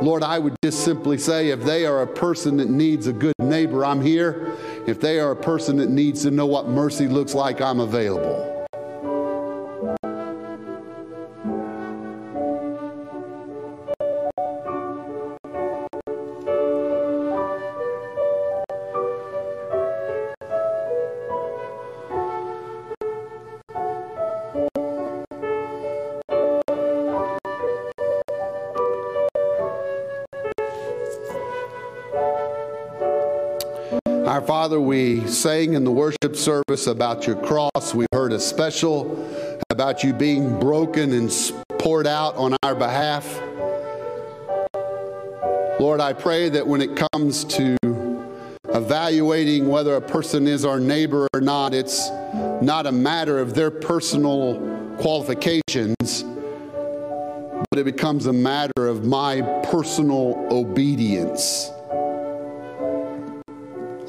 Lord, 0.00 0.22
I 0.22 0.38
would 0.38 0.56
just 0.62 0.84
simply 0.84 1.18
say 1.18 1.48
if 1.48 1.64
they 1.64 1.84
are 1.84 2.02
a 2.02 2.06
person 2.06 2.56
that 2.58 2.70
needs 2.70 3.08
a 3.08 3.12
good 3.12 3.34
neighbor, 3.40 3.84
I'm 3.84 4.00
here. 4.00 4.52
If 4.86 5.00
they 5.00 5.18
are 5.18 5.32
a 5.32 5.36
person 5.36 5.76
that 5.78 5.90
needs 5.90 6.22
to 6.22 6.30
know 6.30 6.46
what 6.46 6.68
mercy 6.68 7.08
looks 7.08 7.34
like, 7.34 7.60
I'm 7.60 7.80
available. 7.80 8.57
Father, 34.68 34.80
we 34.82 35.26
sang 35.26 35.72
in 35.72 35.84
the 35.84 35.90
worship 35.90 36.36
service 36.36 36.88
about 36.88 37.26
your 37.26 37.36
cross. 37.36 37.94
We 37.94 38.04
heard 38.12 38.34
a 38.34 38.38
special 38.38 39.26
about 39.70 40.04
you 40.04 40.12
being 40.12 40.60
broken 40.60 41.14
and 41.14 41.32
poured 41.78 42.06
out 42.06 42.36
on 42.36 42.54
our 42.62 42.74
behalf. 42.74 43.24
Lord, 45.80 46.02
I 46.02 46.12
pray 46.12 46.50
that 46.50 46.66
when 46.66 46.82
it 46.82 47.00
comes 47.14 47.44
to 47.44 47.78
evaluating 48.68 49.68
whether 49.68 49.96
a 49.96 50.02
person 50.02 50.46
is 50.46 50.66
our 50.66 50.78
neighbor 50.78 51.26
or 51.32 51.40
not, 51.40 51.72
it's 51.72 52.10
not 52.60 52.86
a 52.86 52.92
matter 52.92 53.38
of 53.38 53.54
their 53.54 53.70
personal 53.70 54.60
qualifications, 54.98 56.24
but 57.70 57.78
it 57.78 57.84
becomes 57.86 58.26
a 58.26 58.34
matter 58.34 58.86
of 58.86 59.06
my 59.06 59.40
personal 59.64 60.46
obedience. 60.50 61.70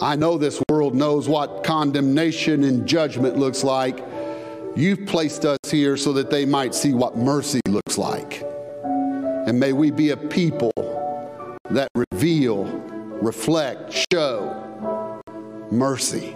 I 0.09 0.15
know 0.15 0.39
this 0.39 0.59
world 0.71 0.95
knows 0.95 1.29
what 1.29 1.63
condemnation 1.63 2.63
and 2.63 2.87
judgment 2.87 3.37
looks 3.37 3.63
like. 3.63 4.03
You've 4.75 5.05
placed 5.05 5.45
us 5.45 5.59
here 5.67 5.97
so 5.97 6.13
that 6.13 6.31
they 6.31 6.47
might 6.47 6.73
see 6.73 6.95
what 6.95 7.15
mercy 7.15 7.61
looks 7.67 7.95
like. 7.95 8.41
And 8.81 9.59
may 9.59 9.71
we 9.71 9.91
be 9.91 10.09
a 10.09 10.17
people 10.17 10.71
that 11.69 11.89
reveal, 11.93 12.63
reflect, 13.21 14.03
show 14.11 15.21
mercy. 15.69 16.35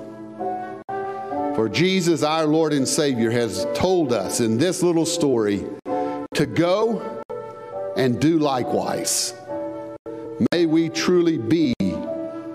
For 1.56 1.68
Jesus, 1.68 2.22
our 2.22 2.46
Lord 2.46 2.74
and 2.74 2.88
Savior, 2.88 3.32
has 3.32 3.66
told 3.74 4.14
us 4.14 4.40
in 4.40 4.60
this 4.60 4.84
little 4.84 5.08
story 5.08 5.66
to 6.36 6.46
go 6.46 7.24
and 7.98 8.22
do 8.22 8.38
likewise. 8.38 9.34
May 10.52 10.68
we 10.68 10.90
truly 10.90 11.40
be 11.40 11.74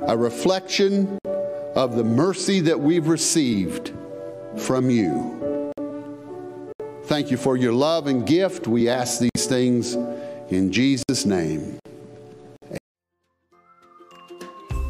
a 0.09 0.17
reflection 0.17 1.19
of 1.77 1.95
the 1.95 2.03
mercy 2.03 2.61
that 2.61 2.81
we've 2.81 3.09
received 3.09 3.93
from 4.57 4.89
you. 4.91 5.71
Thank 7.05 7.31
you 7.31 7.37
for 7.37 7.57
your 7.57 7.73
love 7.73 8.07
and 8.07 8.27
gift. 8.27 8.67
We 8.67 8.89
ask 8.89 9.21
these 9.21 9.47
things 9.47 9.95
in 10.51 10.73
Jesus' 10.73 11.27
name. 11.27 11.79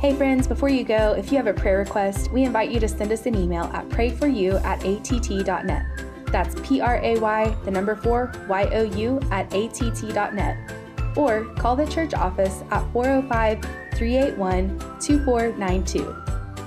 Hey 0.01 0.15
friends, 0.15 0.47
before 0.47 0.69
you 0.69 0.85
go, 0.85 1.15
if 1.15 1.33
you 1.33 1.37
have 1.37 1.49
a 1.49 1.53
prayer 1.53 1.79
request, 1.79 2.31
we 2.31 2.45
invite 2.45 2.71
you 2.71 2.79
to 2.79 2.89
send 2.89 3.11
us 3.11 3.27
an 3.27 3.35
email 3.35 3.65
at 3.65 3.89
prayforyou 3.89 4.63
at 4.65 4.85
att.net. 4.85 5.85
That's 6.31 6.55
P 6.63 6.81
R 6.81 7.01
A 7.03 7.19
Y, 7.19 7.57
the 7.65 7.71
number 7.73 7.97
4, 7.97 8.33
Y 8.49 8.65
O 8.73 8.83
U 8.83 9.21
at 9.33 9.53
att.net. 9.53 10.88
Or 11.17 11.45
call 11.57 11.77
the 11.77 11.87
church 11.87 12.15
office 12.15 12.63
at 12.71 12.91
405 12.93 13.61
381 13.95 14.79
2492. 15.01 16.17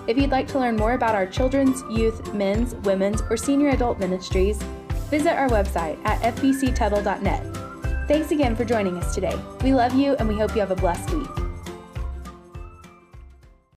If 0.08 0.18
you'd 0.18 0.32
like 0.32 0.48
to 0.50 0.60
learn 0.60 0.76
more 0.76 0.94
about 0.94 1.16
our 1.16 1.28
children's, 1.28 1.84
youth, 1.90 2.34
men's, 2.34 2.76
women's, 2.76 3.22
or 3.30 3.38
senior 3.38 3.70
adult 3.70 4.00
ministries, 4.00 4.62
visit 5.10 5.34
our 5.34 5.48
website 5.48 6.00
at 6.06 6.36
fbctuttle.net. 6.36 8.08
Thanks 8.08 8.32
again 8.32 8.56
for 8.56 8.66
joining 8.66 8.98
us 8.98 9.14
today. 9.14 9.40
We 9.64 9.74
love 9.74 9.94
you 9.94 10.16
and 10.16 10.28
we 10.28 10.36
hope 10.36 10.54
you 10.54 10.60
have 10.60 10.72
a 10.72 10.76
blessed 10.76 11.14
week. 11.14 11.41